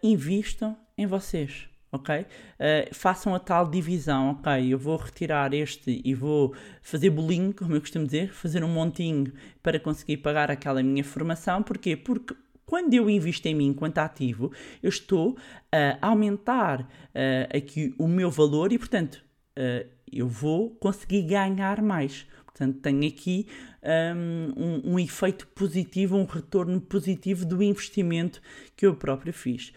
invistam 0.00 0.76
em 0.96 1.06
vocês 1.06 1.68
ok? 1.96 2.20
Uh, 2.20 2.94
façam 2.94 3.34
a 3.34 3.38
tal 3.38 3.68
divisão, 3.68 4.30
ok? 4.30 4.72
Eu 4.72 4.78
vou 4.78 4.96
retirar 4.96 5.52
este 5.52 6.00
e 6.04 6.14
vou 6.14 6.54
fazer 6.80 7.10
bolinho, 7.10 7.52
como 7.52 7.74
eu 7.74 7.80
costumo 7.80 8.06
dizer, 8.06 8.32
fazer 8.32 8.62
um 8.62 8.68
montinho 8.68 9.32
para 9.62 9.80
conseguir 9.80 10.18
pagar 10.18 10.50
aquela 10.50 10.82
minha 10.82 11.04
formação. 11.04 11.62
Porquê? 11.62 11.96
Porque 11.96 12.34
quando 12.64 12.94
eu 12.94 13.08
invisto 13.08 13.46
em 13.46 13.54
mim 13.54 13.66
enquanto 13.66 13.98
ativo, 13.98 14.52
eu 14.82 14.88
estou 14.88 15.36
a 15.70 16.08
aumentar 16.08 16.80
uh, 16.82 17.56
aqui 17.56 17.94
o 17.98 18.08
meu 18.08 18.30
valor 18.30 18.72
e, 18.72 18.78
portanto, 18.78 19.22
uh, 19.56 19.86
eu 20.10 20.28
vou 20.28 20.70
conseguir 20.70 21.22
ganhar 21.22 21.80
mais. 21.82 22.26
Portanto, 22.56 22.80
tenho 22.80 23.06
aqui 23.06 23.46
um, 23.82 24.62
um, 24.62 24.92
um 24.94 24.98
efeito 24.98 25.46
positivo, 25.48 26.16
um 26.16 26.24
retorno 26.24 26.80
positivo 26.80 27.44
do 27.44 27.62
investimento 27.62 28.40
que 28.74 28.86
eu 28.86 28.94
próprio 28.94 29.32
fiz. 29.32 29.72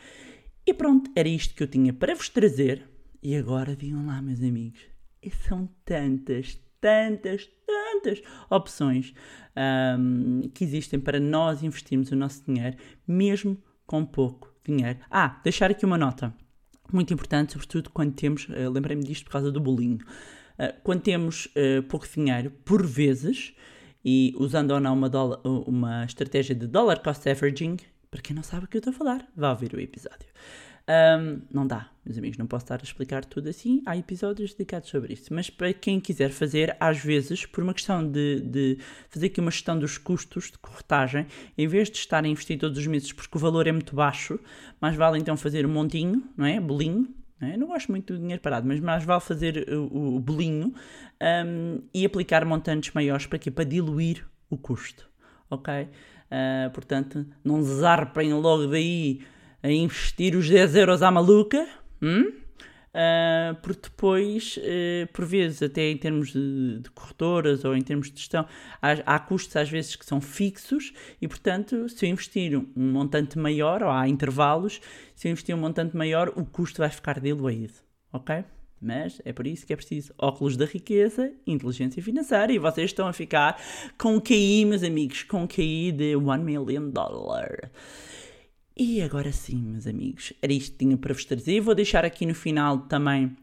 E 0.69 0.73
pronto, 0.75 1.09
era 1.15 1.27
isto 1.27 1.55
que 1.55 1.63
eu 1.63 1.67
tinha 1.67 1.91
para 1.91 2.13
vos 2.13 2.29
trazer. 2.29 2.87
E 3.23 3.35
agora 3.35 3.75
digam 3.75 4.05
lá, 4.05 4.21
meus 4.21 4.39
amigos, 4.39 4.79
e 5.19 5.31
são 5.31 5.67
tantas, 5.83 6.59
tantas, 6.79 7.49
tantas 7.65 8.21
opções 8.51 9.11
um, 9.97 10.41
que 10.53 10.63
existem 10.63 10.99
para 10.99 11.19
nós 11.19 11.63
investirmos 11.63 12.11
o 12.11 12.15
nosso 12.15 12.45
dinheiro, 12.45 12.77
mesmo 13.07 13.57
com 13.87 14.05
pouco 14.05 14.53
dinheiro. 14.63 14.99
Ah, 15.09 15.41
deixar 15.43 15.71
aqui 15.71 15.83
uma 15.87 15.97
nota 15.97 16.31
muito 16.93 17.11
importante, 17.15 17.53
sobretudo 17.53 17.89
quando 17.89 18.13
temos, 18.13 18.47
uh, 18.47 18.69
lembrei-me 18.69 19.03
disto 19.03 19.23
por 19.23 19.31
causa 19.31 19.51
do 19.51 19.59
bolinho, 19.59 19.97
uh, 19.97 20.79
quando 20.83 21.01
temos 21.01 21.47
uh, 21.47 21.81
pouco 21.89 22.07
dinheiro, 22.07 22.51
por 22.63 22.85
vezes, 22.85 23.55
e 24.05 24.35
usando 24.37 24.69
ou 24.69 24.79
não 24.79 24.93
uma, 24.93 25.09
uma 25.65 26.05
estratégia 26.05 26.53
de 26.53 26.67
dollar 26.67 27.01
cost 27.01 27.27
averaging, 27.27 27.77
para 28.11 28.21
quem 28.21 28.35
não 28.35 28.43
sabe 28.43 28.65
o 28.65 28.67
que 28.67 28.77
eu 28.77 28.79
estou 28.79 28.91
a 28.91 28.95
falar, 28.95 29.27
vá 29.35 29.51
ouvir 29.51 29.73
o 29.73 29.79
episódio. 29.79 30.27
Um, 30.89 31.41
não 31.51 31.67
dá, 31.67 31.87
meus 32.03 32.17
amigos, 32.17 32.39
não 32.39 32.47
posso 32.47 32.65
estar 32.65 32.79
a 32.79 32.83
explicar 32.83 33.23
tudo 33.23 33.47
assim. 33.47 33.83
Há 33.85 33.95
episódios 33.95 34.55
dedicados 34.55 34.89
sobre 34.89 35.13
isso. 35.13 35.31
Mas 35.31 35.47
para 35.47 35.71
quem 35.71 35.99
quiser 35.99 36.31
fazer, 36.31 36.75
às 36.79 36.97
vezes, 36.97 37.45
por 37.45 37.63
uma 37.63 37.75
questão 37.75 38.03
de, 38.09 38.41
de 38.41 38.79
fazer 39.07 39.27
aqui 39.27 39.39
uma 39.39 39.51
gestão 39.51 39.77
dos 39.77 39.99
custos 39.99 40.45
de 40.45 40.57
corretagem, 40.57 41.27
em 41.55 41.67
vez 41.67 41.91
de 41.91 41.97
estar 41.97 42.23
a 42.23 42.27
investir 42.27 42.57
todos 42.57 42.79
os 42.79 42.87
meses 42.87 43.13
porque 43.13 43.37
o 43.37 43.39
valor 43.39 43.67
é 43.67 43.71
muito 43.71 43.95
baixo, 43.95 44.39
mais 44.81 44.95
vale 44.95 45.19
então 45.19 45.37
fazer 45.37 45.63
um 45.63 45.69
montinho, 45.69 46.23
não 46.35 46.45
é? 46.45 46.59
Bolinho. 46.59 47.07
Não, 47.39 47.47
é? 47.47 47.55
não 47.55 47.67
gosto 47.67 47.91
muito 47.91 48.11
do 48.13 48.19
dinheiro 48.19 48.41
parado, 48.41 48.67
mas 48.67 48.79
mais 48.79 49.03
vale 49.03 49.21
fazer 49.21 49.69
o, 49.71 50.15
o 50.15 50.19
bolinho 50.19 50.73
um, 51.45 51.83
e 51.93 52.03
aplicar 52.03 52.43
montantes 52.43 52.91
maiores 52.93 53.27
para 53.27 53.37
quê? 53.37 53.51
Para 53.51 53.63
diluir 53.63 54.25
o 54.49 54.57
custo. 54.57 55.07
Ok? 55.51 55.87
Uh, 56.29 56.69
portanto, 56.71 57.25
não 57.43 57.63
zarpem 57.63 58.33
logo 58.33 58.67
daí 58.67 59.21
a 59.63 59.71
investir 59.71 60.35
os 60.35 60.47
10 60.47 60.75
euros 60.75 61.01
à 61.01 61.09
maluca, 61.09 61.67
hum? 62.01 62.31
uh, 62.89 63.55
porque 63.61 63.89
depois, 63.89 64.57
uh, 64.57 65.07
por 65.11 65.25
vezes, 65.25 65.63
até 65.63 65.89
em 65.89 65.97
termos 65.97 66.31
de, 66.31 66.79
de, 66.79 66.89
corretoras 66.91 67.65
ou 67.65 67.75
em 67.75 67.81
termos 67.81 68.11
de 68.11 68.19
gestão, 68.19 68.45
há, 68.81 69.15
há, 69.15 69.19
custos 69.19 69.55
às 69.55 69.69
vezes 69.69 69.95
que 69.95 70.05
são 70.05 70.21
fixos 70.21 70.93
e, 71.19 71.27
portanto, 71.27 71.89
se 71.89 72.05
eu 72.05 72.09
investir 72.11 72.57
um 72.57 72.91
montante 72.91 73.37
maior, 73.37 73.81
ou 73.81 73.89
há 73.89 74.07
intervalos, 74.07 74.79
se 75.15 75.27
eu 75.27 75.31
investir 75.31 75.55
um 75.55 75.59
montante 75.59 75.97
maior, 75.97 76.31
o 76.35 76.45
custo 76.45 76.77
vai 76.79 76.89
ficar 76.89 77.19
diluído, 77.19 77.73
ok? 78.13 78.43
Mas 78.81 79.21
é 79.25 79.33
por 79.33 79.45
isso 79.45 79.65
que 79.65 79.73
é 79.73 79.75
preciso 79.75 80.13
óculos 80.17 80.55
da 80.55 80.65
riqueza, 80.65 81.33
inteligência 81.45 82.01
financeira, 82.01 82.51
e 82.53 82.57
vocês 82.57 82.91
estão 82.91 83.07
a 83.07 83.13
ficar 83.13 83.61
com 83.97 84.19
QI, 84.21 84.65
meus 84.65 84.83
amigos, 84.83 85.23
com 85.23 85.47
QI 85.47 85.91
de 85.91 86.15
1 86.15 86.37
million 86.37 86.89
dollar. 86.89 87.69
E 88.77 89.01
agora 89.01 89.33
sim, 89.33 89.61
meus 89.61 89.85
amigos, 89.85 90.31
era 90.41 90.53
isto 90.53 90.71
que 90.71 90.85
tinha 90.85 90.95
para 90.95 91.13
vos 91.13 91.25
trazer. 91.25 91.59
Vou 91.59 91.75
deixar 91.75 92.05
aqui 92.05 92.25
no 92.25 92.33
final 92.33 92.77
também 92.77 93.35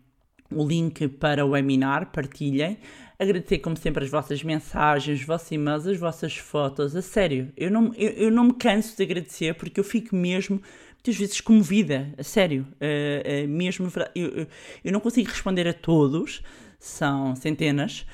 o 0.50 0.66
link 0.66 1.06
para 1.08 1.44
o 1.44 1.50
webinar, 1.50 2.10
partilhem. 2.10 2.78
Agradecer, 3.18 3.58
como 3.58 3.76
sempre, 3.76 4.04
as 4.04 4.10
vossas 4.10 4.42
mensagens, 4.42 5.20
os 5.20 5.26
vossos 5.26 5.50
e-mails, 5.50 5.86
as 5.86 5.98
vossas 5.98 6.36
fotos. 6.36 6.94
A 6.94 7.02
sério, 7.02 7.52
eu 7.56 7.70
não, 7.70 7.92
eu, 7.94 8.10
eu 8.10 8.30
não 8.30 8.44
me 8.44 8.54
canso 8.54 8.96
de 8.96 9.02
agradecer 9.02 9.54
porque 9.54 9.80
eu 9.80 9.84
fico 9.84 10.14
mesmo 10.14 10.60
muitas 11.06 11.16
vezes 11.16 11.40
comovida, 11.40 12.12
a 12.18 12.22
sério, 12.22 12.66
uh, 12.72 13.44
uh, 13.44 13.48
mesmo, 13.48 13.90
eu, 14.14 14.46
eu 14.84 14.92
não 14.92 14.98
consigo 14.98 15.28
responder 15.28 15.68
a 15.68 15.72
todos, 15.72 16.42
são 16.78 17.36
centenas, 17.36 18.04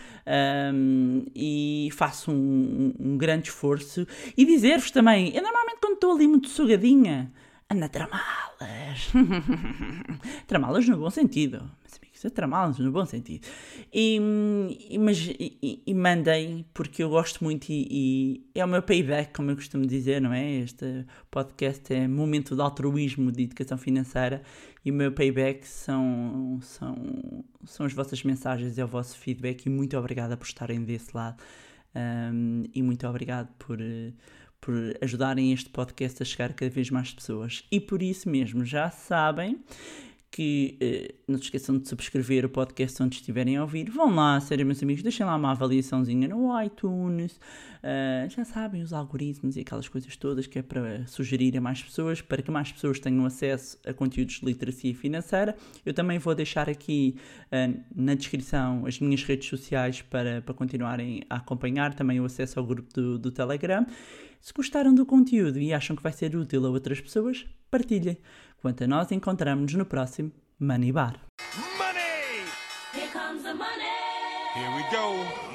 um, 0.74 1.24
e 1.35 1.88
faço 1.92 2.31
um, 2.31 2.94
um, 2.98 3.16
grande 3.16 3.48
esforço. 3.48 4.07
E 4.37 4.44
dizer-vos 4.44 4.90
também, 4.90 5.35
eu 5.35 5.42
normalmente 5.42 5.78
quando 5.81 5.94
estou 5.94 6.12
ali 6.14 6.28
muito 6.28 6.48
sugadinha, 6.48 7.33
ando 7.70 7.85
a 7.85 7.88
tramalas. 7.88 9.11
tramalas 10.46 10.87
no 10.87 10.98
bom 10.98 11.11
sentido, 11.11 11.59
meus 11.83 11.98
amigos. 12.22 12.24
a 12.24 12.30
tramá-los 12.30 12.78
no 12.78 12.92
bom 12.92 13.04
sentido. 13.04 13.46
E, 13.92 14.18
e, 14.90 14.98
mas, 14.98 15.18
e, 15.18 15.82
e 15.87 15.94
mandem, 15.94 16.64
porque 16.72 17.02
eu 17.02 17.11
gosto 17.11 17.42
muito 17.42 17.66
e, 17.70 18.46
é 18.54 18.64
o 18.64 18.68
meu 18.68 18.82
payback, 18.82 19.32
como 19.35 19.50
eu 19.50 19.56
costumo 19.56 19.87
dizer, 19.87 20.20
não 20.20 20.32
é? 20.32 20.61
Este 20.61 21.04
podcast 21.30 21.92
é 21.92 22.06
momento 22.06 22.54
de 22.54 22.62
altruísmo 22.62 23.30
de 23.32 23.44
educação 23.44 23.78
financeira 23.78 24.42
e 24.85 24.90
o 24.90 24.94
meu 24.94 25.12
payback 25.12 25.66
são, 25.66 26.58
são, 26.62 26.96
são 27.64 27.87
as 27.87 27.92
vossas 27.92 28.22
mensagens 28.22 28.78
e 28.78 28.82
o 28.82 28.87
vosso 28.87 29.18
feedback 29.18 29.66
e 29.66 29.70
muito 29.70 29.96
obrigada 29.96 30.37
por 30.37 30.46
estarem 30.46 30.82
desse 30.82 31.16
lado 31.16 31.42
um, 31.94 32.64
e 32.74 32.82
muito 32.82 33.06
obrigado 33.06 33.48
por, 33.58 33.78
por 34.61 34.74
ajudarem 35.00 35.52
este 35.52 35.70
podcast 35.70 36.22
a 36.22 36.26
chegar 36.26 36.50
a 36.50 36.54
cada 36.54 36.70
vez 36.70 36.90
mais 36.90 37.12
pessoas. 37.12 37.64
E 37.70 37.80
por 37.80 38.02
isso 38.02 38.28
mesmo, 38.28 38.64
já 38.64 38.90
sabem 38.90 39.61
que 40.33 40.79
eh, 40.81 41.14
não 41.29 41.37
se 41.37 41.45
esqueçam 41.45 41.79
de 41.79 41.87
subscrever 41.87 42.47
o 42.47 42.49
podcast 42.49 43.01
onde 43.03 43.16
estiverem 43.16 43.59
a 43.59 43.62
ouvir. 43.62 43.90
Vão 43.90 44.14
lá, 44.14 44.40
sério, 44.40 44.64
meus 44.64 44.83
amigos, 44.83 45.03
deixem 45.03 45.27
lá 45.27 45.37
uma 45.37 45.51
avaliaçãozinha 45.51 46.27
no 46.27 46.61
iTunes. 46.62 47.38
Uh, 47.83 48.31
já 48.31 48.42
sabem, 48.42 48.81
os 48.81 48.95
algoritmos 48.95 49.57
e 49.57 49.61
aquelas 49.61 49.88
coisas 49.88 50.16
todas 50.16 50.47
que 50.47 50.59
é 50.59 50.62
para 50.62 51.07
sugerir 51.07 51.55
a 51.59 51.61
mais 51.61 51.83
pessoas, 51.83 52.23
para 52.23 52.40
que 52.40 52.51
mais 52.51 52.73
pessoas 52.73 52.99
tenham 52.99 53.27
acesso 53.27 53.79
a 53.87 53.92
conteúdos 53.92 54.40
de 54.40 54.47
literacia 54.47 54.95
financeira. 54.95 55.55
Eu 55.85 55.92
também 55.92 56.18
vou 56.18 56.35
deixar 56.35 56.66
aqui 56.66 57.16
uh, 57.49 57.79
na 57.95 58.14
descrição 58.14 58.87
as 58.87 58.99
minhas 59.01 59.23
redes 59.25 59.49
sociais 59.49 60.01
para, 60.01 60.40
para 60.40 60.55
continuarem 60.55 61.25
a 61.29 61.37
acompanhar, 61.37 61.92
também 61.92 62.18
o 62.21 62.25
acesso 62.25 62.59
ao 62.59 62.64
grupo 62.64 62.90
do, 62.95 63.18
do 63.18 63.31
Telegram. 63.31 63.85
Se 64.40 64.53
gostaram 64.53 64.95
do 64.95 65.05
conteúdo 65.05 65.61
e 65.61 65.75
acham 65.75 65.95
que 65.95 66.03
vai 66.03 66.12
ser 66.12 66.35
útil 66.35 66.66
a 66.66 66.71
outras 66.71 67.01
pessoas, 67.01 67.47
partilhem. 67.71 68.16
Quanto 68.62 68.85
a 68.85 68.87
nós, 68.87 69.11
encontramos-nos 69.11 69.75
no 69.75 69.85
próximo 69.85 70.31
Money 70.61 70.92
Bar. 70.92 71.18
Money! 71.77 72.46
Here 72.94 73.09
comes 73.12 73.42
the 73.42 73.53
money. 73.53 73.90
Here 74.55 74.70
we 74.77 74.85
go. 74.92 75.51